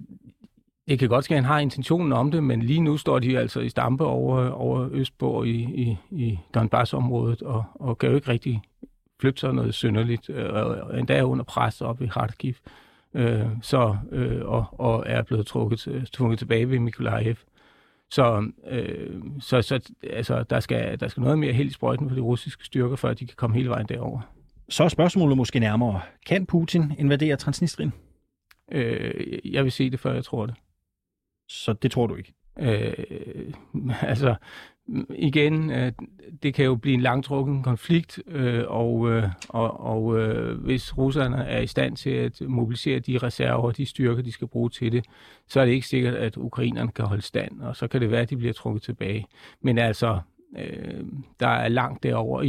det 0.88 0.98
kan 0.98 1.08
godt 1.08 1.24
ske, 1.24 1.34
at 1.34 1.38
han 1.40 1.44
har 1.44 1.58
intentionen 1.58 2.12
om 2.12 2.30
det, 2.30 2.44
men 2.44 2.62
lige 2.62 2.80
nu 2.80 2.96
står 2.96 3.18
de 3.18 3.38
altså 3.38 3.60
i 3.60 3.68
stampe 3.68 4.04
over, 4.04 4.48
over 4.48 4.88
Østborg 4.92 5.46
i, 5.46 5.60
i, 5.60 5.96
i 6.10 6.38
Donbass-området, 6.54 7.42
og, 7.42 7.64
og 7.74 7.98
kan 7.98 8.08
jo 8.08 8.16
ikke 8.16 8.28
rigtig 8.28 8.62
flytte 9.20 9.40
sig 9.40 9.54
noget 9.54 9.74
synderligt, 9.74 10.30
øh, 10.30 10.54
og 10.54 10.98
endda 10.98 11.22
under 11.22 11.44
pres 11.44 11.80
op 11.80 12.02
i 12.02 12.06
Kharkiv, 12.06 12.54
øh, 13.14 13.46
så, 13.62 13.96
øh, 14.12 14.44
og, 14.44 14.64
og 14.72 15.04
er 15.06 15.22
blevet 15.22 15.46
trukket, 15.46 15.88
øh, 15.88 16.04
tvunget 16.04 16.38
tilbage 16.38 16.70
ved 16.70 16.78
Mikolajev. 16.78 17.34
Så, 18.10 18.50
øh, 18.70 19.22
så, 19.40 19.62
så 19.62 19.80
altså, 20.10 20.42
der, 20.42 20.60
skal, 20.60 21.00
der 21.00 21.08
skal 21.08 21.20
noget 21.20 21.38
mere 21.38 21.52
helt 21.52 21.70
i 21.70 21.74
sprøjten 21.74 22.08
for 22.08 22.14
de 22.14 22.22
russiske 22.22 22.64
styrker, 22.64 22.96
før 22.96 23.14
de 23.14 23.26
kan 23.26 23.36
komme 23.36 23.56
hele 23.56 23.68
vejen 23.68 23.86
derover. 23.86 24.20
Så 24.68 24.84
er 24.84 24.88
spørgsmålet 24.88 25.36
måske 25.36 25.58
nærmere. 25.58 26.00
Kan 26.26 26.46
Putin 26.46 26.92
invadere 26.98 27.36
Transnistrien? 27.36 27.92
Øh, 28.72 29.38
jeg 29.44 29.64
vil 29.64 29.72
se 29.72 29.90
det, 29.90 30.00
før 30.00 30.14
jeg 30.14 30.24
tror 30.24 30.46
det. 30.46 30.54
Så 31.48 31.72
det 31.72 31.90
tror 31.90 32.06
du 32.06 32.14
ikke? 32.14 32.34
Øh, 32.58 33.54
altså, 34.10 34.34
igen, 35.14 35.70
øh, 35.70 35.92
det 36.42 36.54
kan 36.54 36.64
jo 36.64 36.74
blive 36.74 36.94
en 36.94 37.00
langtrukken 37.00 37.62
konflikt, 37.62 38.20
øh, 38.26 38.64
og, 38.68 39.10
øh, 39.10 39.24
og, 39.48 39.80
og 39.80 40.18
øh, 40.18 40.60
hvis 40.60 40.98
russerne 40.98 41.36
er 41.36 41.60
i 41.60 41.66
stand 41.66 41.96
til 41.96 42.10
at 42.10 42.40
mobilisere 42.40 42.98
de 42.98 43.18
reserver, 43.18 43.70
de 43.70 43.86
styrker, 43.86 44.22
de 44.22 44.32
skal 44.32 44.48
bruge 44.48 44.70
til 44.70 44.92
det, 44.92 45.04
så 45.48 45.60
er 45.60 45.64
det 45.64 45.72
ikke 45.72 45.86
sikkert, 45.86 46.14
at 46.14 46.36
ukrainerne 46.36 46.92
kan 46.92 47.04
holde 47.04 47.22
stand, 47.22 47.60
og 47.60 47.76
så 47.76 47.88
kan 47.88 48.00
det 48.00 48.10
være, 48.10 48.20
at 48.20 48.30
de 48.30 48.36
bliver 48.36 48.52
trukket 48.52 48.82
tilbage. 48.82 49.26
Men 49.60 49.78
altså, 49.78 50.20
øh, 50.58 51.04
der 51.40 51.48
er 51.48 51.68
langt 51.68 52.02
derover. 52.02 52.40
Øh, 52.40 52.48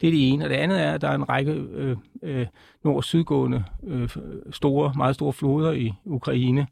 det 0.00 0.06
er 0.06 0.10
det 0.10 0.32
ene. 0.32 0.44
Og 0.44 0.50
det 0.50 0.56
andet 0.56 0.82
er, 0.82 0.92
at 0.92 1.00
der 1.00 1.08
er 1.08 1.14
en 1.14 1.28
række 1.28 1.52
øh, 1.52 1.96
øh, 2.22 2.46
nord-sydgående 2.84 3.64
øh, 3.86 4.08
store, 4.50 4.92
meget 4.96 5.14
store 5.14 5.32
floder 5.32 5.72
i 5.72 5.92
Ukraine, 6.04 6.66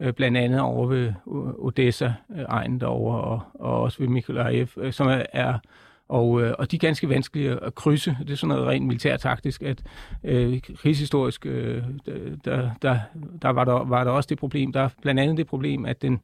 øh, 0.00 0.12
blandt 0.12 0.38
andet 0.38 0.60
over 0.60 0.86
ved 0.86 1.06
øh, 1.06 1.14
Odessa-egnen 1.58 2.80
derovre, 2.80 3.20
og, 3.20 3.40
og 3.54 3.80
også 3.80 3.98
ved 3.98 4.08
Mykolaiv, 4.08 4.66
øh, 4.76 4.92
som 4.92 5.06
er, 5.06 5.22
er 5.32 5.58
og, 6.12 6.42
øh, 6.42 6.54
og 6.58 6.70
de 6.70 6.76
er 6.76 6.80
ganske 6.80 7.08
vanskelige 7.08 7.50
at 7.50 7.74
krydse. 7.74 8.16
Det 8.20 8.30
er 8.30 8.36
sådan 8.36 8.48
noget 8.48 8.68
rent 8.68 8.86
militærtaktisk, 8.86 9.62
at 9.62 9.82
øh, 10.24 10.60
krigshistorisk, 10.60 11.46
øh, 11.46 11.82
der, 12.44 12.70
der, 12.82 12.98
der, 13.42 13.48
var 13.48 13.64
der 13.64 13.84
var 13.84 14.04
der 14.04 14.10
også 14.10 14.26
det 14.26 14.38
problem. 14.38 14.72
Der 14.72 14.80
er 14.80 14.88
blandt 15.02 15.20
andet 15.20 15.36
det 15.36 15.46
problem, 15.46 15.86
at 15.86 16.02
den, 16.02 16.20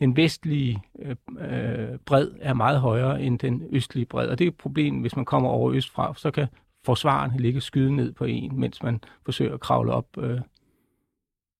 den 0.00 0.16
vestlige 0.16 0.82
øh, 0.98 1.16
øh, 1.40 1.98
bred 2.06 2.30
er 2.40 2.54
meget 2.54 2.80
højere 2.80 3.22
end 3.22 3.38
den 3.38 3.62
østlige 3.70 4.06
bred. 4.06 4.28
Og 4.28 4.38
det 4.38 4.44
er 4.44 4.48
et 4.48 4.56
problem, 4.56 5.00
hvis 5.00 5.16
man 5.16 5.24
kommer 5.24 5.48
over 5.48 5.72
østfra, 5.72 6.14
så 6.16 6.30
kan 6.30 6.46
forsvarerne 6.84 7.38
ligge 7.38 7.60
skyde 7.60 7.96
ned 7.96 8.12
på 8.12 8.24
en, 8.24 8.60
mens 8.60 8.82
man 8.82 9.00
forsøger 9.24 9.54
at 9.54 9.60
kravle 9.60 9.92
op. 9.92 10.06
Øh. 10.18 10.40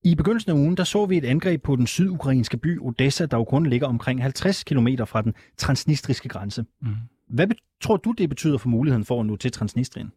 I 0.05 0.15
begyndelsen 0.15 0.51
af 0.51 0.55
ugen, 0.55 0.77
der 0.77 0.85
så 0.85 1.07
vi 1.07 1.17
et 1.17 1.25
angreb 1.25 1.63
på 1.63 1.77
den 1.77 1.87
sydukrainske 1.87 2.57
by 2.57 2.81
Odessa, 2.81 3.27
der 3.27 3.37
jo 3.37 3.45
kun 3.45 3.67
ligger 3.67 3.87
omkring 3.87 4.23
50 4.23 4.65
km 4.65 4.89
fra 5.05 5.23
den 5.23 5.35
transnistriske 5.57 6.29
grænse. 6.29 6.65
Mm. 6.81 6.95
Hvad 7.29 7.47
tror 7.81 7.97
du, 7.97 8.13
det 8.13 8.29
betyder 8.29 8.59
for 8.59 8.69
muligheden 8.69 9.05
for 9.05 9.21
at 9.21 9.27
nå 9.27 9.37
til 9.37 9.53
Transnistrien? 9.53 10.13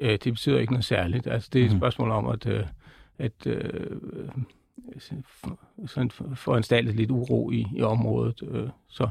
Øh, 0.00 0.10
det 0.10 0.32
betyder 0.32 0.58
ikke 0.58 0.72
noget 0.72 0.84
særligt. 0.84 1.26
Altså, 1.26 1.50
det 1.52 1.60
er 1.60 1.66
et 1.66 1.72
mm. 1.72 1.78
spørgsmål 1.78 2.10
om, 2.10 2.26
at, 2.26 2.46
øh, 2.46 2.66
at 3.18 3.46
øh, 3.46 3.96
sådan 5.86 6.10
foranstaltet 6.34 6.94
lidt 6.94 7.10
uro 7.10 7.50
i, 7.50 7.66
i 7.76 7.82
området, 7.82 8.42
øh, 8.48 8.68
så, 8.88 9.08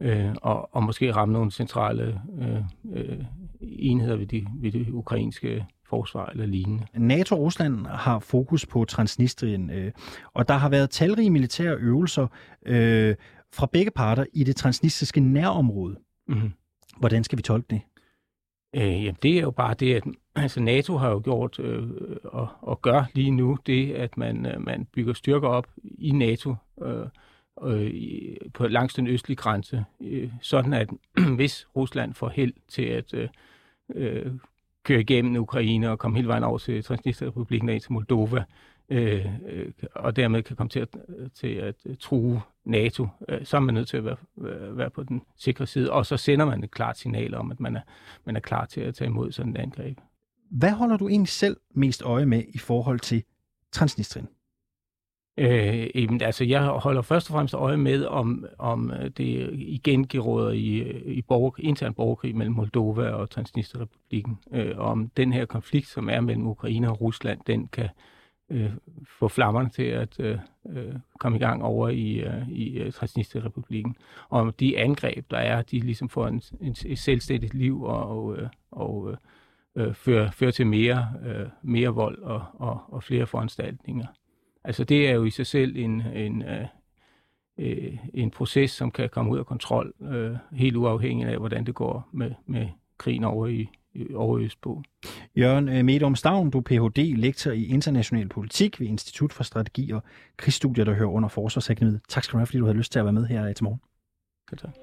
øh, 0.00 0.34
og, 0.42 0.74
og 0.74 0.82
måske 0.82 1.12
ramme 1.12 1.32
nogle 1.32 1.50
centrale 1.50 2.20
øh, 2.38 2.62
øh, 2.92 3.24
enheder 3.60 4.16
ved 4.16 4.26
de, 4.26 4.46
ved 4.54 4.72
det 4.72 4.88
ukrainske 4.90 5.66
forsvar 5.88 6.26
eller 6.26 6.46
lignende. 6.46 6.86
NATO 6.94 7.34
og 7.34 7.40
Rusland 7.40 7.86
har 7.86 8.18
fokus 8.18 8.66
på 8.66 8.84
Transnistrien, 8.84 9.70
øh, 9.70 9.92
og 10.34 10.48
der 10.48 10.54
har 10.54 10.68
været 10.68 10.90
talrige 10.90 11.30
militære 11.30 11.74
øvelser 11.74 12.26
øh, 12.66 13.14
fra 13.52 13.66
begge 13.66 13.90
parter 13.90 14.24
i 14.32 14.44
det 14.44 14.56
transnistriske 14.56 15.20
nærområde. 15.20 15.96
Mm-hmm. 16.28 16.52
Hvordan 16.98 17.24
skal 17.24 17.38
vi 17.38 17.42
tolke 17.42 17.66
det? 17.70 17.80
Øh, 18.74 19.04
jamen, 19.04 19.16
det 19.22 19.36
er 19.36 19.40
jo 19.40 19.50
bare 19.50 19.74
det, 19.74 19.94
at 19.94 20.04
altså 20.36 20.60
NATO 20.60 20.96
har 20.96 21.10
jo 21.10 21.20
gjort 21.24 21.58
øh, 21.58 21.88
og, 22.24 22.48
og 22.60 22.82
gør 22.82 23.04
lige 23.14 23.30
nu 23.30 23.58
det, 23.66 23.92
at 23.92 24.16
man, 24.16 24.46
øh, 24.46 24.60
man 24.66 24.84
bygger 24.84 25.12
styrker 25.12 25.48
op 25.48 25.66
i 25.82 26.10
NATO 26.10 26.54
øh, 26.82 27.06
øh, 27.62 28.36
på 28.54 28.66
langs 28.66 28.94
den 28.94 29.06
østlige 29.06 29.36
grænse, 29.36 29.84
øh, 30.00 30.30
sådan 30.42 30.72
at 30.72 30.90
hvis 31.36 31.66
Rusland 31.76 32.14
får 32.14 32.28
held 32.28 32.52
til 32.68 32.82
at 32.82 33.14
øh, 33.14 33.28
øh, 33.94 34.32
køre 34.84 35.00
igennem 35.00 35.42
Ukraine 35.42 35.90
og 35.90 35.98
komme 35.98 36.16
hele 36.16 36.28
vejen 36.28 36.44
over 36.44 36.58
til 36.58 36.84
Transnistrien-republiken 36.84 37.68
og 37.68 37.74
ind 37.74 37.82
til 37.82 37.92
Moldova, 37.92 38.38
øh, 38.38 38.44
øh, 38.90 39.26
og 39.94 40.16
dermed 40.16 40.42
kan 40.42 40.56
komme 40.56 40.68
til 40.68 40.80
at, 40.80 40.88
til 41.34 41.48
at 41.48 41.74
true 42.00 42.42
NATO, 42.64 43.08
øh, 43.28 43.44
så 43.44 43.56
er 43.56 43.60
man 43.60 43.74
nødt 43.74 43.88
til 43.88 43.96
at 43.96 44.04
være, 44.04 44.16
være 44.76 44.90
på 44.90 45.02
den 45.02 45.22
sikre 45.36 45.66
side, 45.66 45.92
og 45.92 46.06
så 46.06 46.16
sender 46.16 46.46
man 46.46 46.64
et 46.64 46.70
klart 46.70 46.98
signal 46.98 47.34
om, 47.34 47.50
at 47.50 47.60
man 47.60 47.76
er, 47.76 47.80
man 48.24 48.36
er 48.36 48.40
klar 48.40 48.64
til 48.66 48.80
at 48.80 48.94
tage 48.94 49.08
imod 49.08 49.32
sådan 49.32 49.56
et 49.56 49.60
angreb. 49.60 49.98
Hvad 50.50 50.70
holder 50.70 50.96
du 50.96 51.08
egentlig 51.08 51.28
selv 51.28 51.56
mest 51.74 52.02
øje 52.02 52.26
med 52.26 52.42
i 52.48 52.58
forhold 52.58 53.00
til 53.00 53.24
Transnistrien? 53.72 54.28
Øh, 55.36 55.86
jamen, 55.94 56.22
altså, 56.22 56.44
jeg 56.44 56.62
holder 56.62 57.02
først 57.02 57.30
og 57.30 57.32
fremmest 57.32 57.54
øje 57.54 57.76
med, 57.76 58.04
om, 58.04 58.46
om 58.58 58.92
det 59.16 59.50
igen 59.52 60.08
geråder 60.08 60.50
i, 60.50 61.00
i 61.04 61.22
borger, 61.22 61.50
intern 61.58 61.94
borgerkrig 61.94 62.36
mellem 62.36 62.54
Moldova 62.54 63.08
og 63.08 63.30
Transnistrien-republiken. 63.30 64.38
Øh, 64.52 64.78
om 64.78 65.08
den 65.16 65.32
her 65.32 65.44
konflikt, 65.44 65.88
som 65.88 66.08
er 66.08 66.20
mellem 66.20 66.46
Ukraine 66.46 66.90
og 66.90 67.00
Rusland, 67.00 67.40
den 67.46 67.68
kan 67.68 67.84
øh, 67.84 67.90
Øh, 68.50 68.72
få 69.18 69.28
flammerne 69.28 69.68
til 69.68 69.82
at 69.82 70.20
øh, 70.20 70.38
øh, 70.68 70.94
komme 71.18 71.38
i 71.38 71.40
gang 71.40 71.62
over 71.62 71.88
i, 71.88 72.12
øh, 72.14 72.48
i 72.48 72.78
øh, 72.78 72.92
Transnistrien-republiken. 72.92 73.96
Og 74.28 74.60
de 74.60 74.78
angreb, 74.78 75.30
der 75.30 75.38
er, 75.38 75.62
de 75.62 75.80
ligesom 75.80 76.08
får 76.08 76.26
en, 76.26 76.42
en, 76.60 76.76
et 76.86 76.98
selvstændigt 76.98 77.54
liv 77.54 77.82
og, 77.82 78.36
øh, 78.36 78.48
og 78.70 79.16
øh, 79.76 79.94
fører, 79.94 80.30
fører 80.30 80.50
til 80.50 80.66
mere, 80.66 81.08
øh, 81.26 81.46
mere 81.62 81.88
vold 81.88 82.18
og, 82.22 82.44
og, 82.54 82.80
og 82.88 83.02
flere 83.02 83.26
foranstaltninger. 83.26 84.06
Altså 84.64 84.84
det 84.84 85.08
er 85.08 85.12
jo 85.12 85.24
i 85.24 85.30
sig 85.30 85.46
selv 85.46 85.76
en, 85.76 86.00
en, 86.00 86.42
øh, 86.42 86.66
øh, 87.58 87.98
en 88.14 88.30
proces, 88.30 88.70
som 88.70 88.90
kan 88.90 89.08
komme 89.08 89.30
ud 89.30 89.38
af 89.38 89.46
kontrol, 89.46 89.94
øh, 90.02 90.36
helt 90.52 90.76
uafhængigt 90.76 91.28
af, 91.28 91.38
hvordan 91.38 91.66
det 91.66 91.74
går 91.74 92.08
med, 92.12 92.30
med 92.46 92.68
krigen 92.98 93.24
over 93.24 93.46
i, 93.46 93.68
over 94.14 94.38
Østpå. 94.38 94.82
Jørgen 95.36 95.68
øh, 95.68 95.84
Medom 95.84 96.16
Stavn, 96.16 96.50
du 96.50 96.58
er 96.58 96.62
Ph.D. 96.62 97.14
lektor 97.16 97.50
i 97.50 97.66
international 97.66 98.28
politik 98.28 98.80
ved 98.80 98.86
Institut 98.86 99.32
for 99.32 99.44
Strategi 99.44 99.90
og 99.90 100.02
Krigsstudier, 100.36 100.84
der 100.84 100.94
hører 100.94 101.10
under 101.10 101.28
Forsvarsakademiet. 101.28 102.00
Tak 102.08 102.24
skal 102.24 102.32
du 102.32 102.38
have, 102.38 102.46
fordi 102.46 102.58
du 102.58 102.64
havde 102.64 102.78
lyst 102.78 102.92
til 102.92 102.98
at 102.98 103.04
være 103.04 103.12
med 103.12 103.26
her 103.26 103.52
til 103.52 103.64
morgen. 103.64 103.80
Ja, 104.52 104.56
tak. 104.56 104.74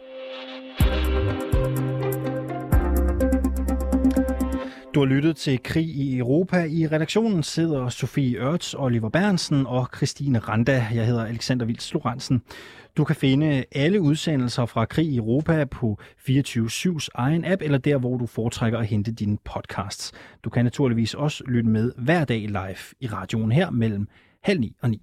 Du 4.98 5.02
har 5.02 5.06
lyttet 5.16 5.36
til 5.36 5.64
Krig 5.64 5.88
i 5.88 6.18
Europa. 6.18 6.64
I 6.64 6.88
redaktionen 6.88 7.44
sidder 7.44 7.90
Sofie 7.90 8.38
Ørts, 8.38 8.74
Oliver 8.74 9.10
Bernsen 9.10 9.68
og 9.68 9.88
Christine 9.96 10.40
Randa. 10.40 10.88
Jeg 10.94 11.06
hedder 11.06 11.26
Alexander 11.26 11.66
Vils 11.66 11.94
Lorentzen. 11.94 12.42
Du 12.98 13.04
kan 13.04 13.16
finde 13.16 13.64
alle 13.72 14.02
udsendelser 14.02 14.66
fra 14.66 14.86
Krig 14.86 15.08
i 15.08 15.18
Europa 15.18 15.66
på 15.66 16.00
24-7's 16.30 17.08
egen 17.16 17.46
app, 17.46 17.62
eller 17.62 17.78
der, 17.78 17.98
hvor 17.98 18.18
du 18.18 18.26
foretrækker 18.26 18.80
at 18.80 18.88
hente 18.88 19.12
dine 19.12 19.38
podcasts. 19.46 20.12
Du 20.44 20.50
kan 20.50 20.66
naturligvis 20.66 21.14
også 21.14 21.44
lytte 21.48 21.70
med 21.70 21.92
hver 21.98 22.26
dag 22.26 22.40
live 22.40 22.96
i 23.00 23.08
radioen 23.08 23.52
her 23.52 23.70
mellem 23.70 24.08
halv 24.44 24.60
ni 24.60 24.76
og 24.82 24.90
ni. 24.90 25.02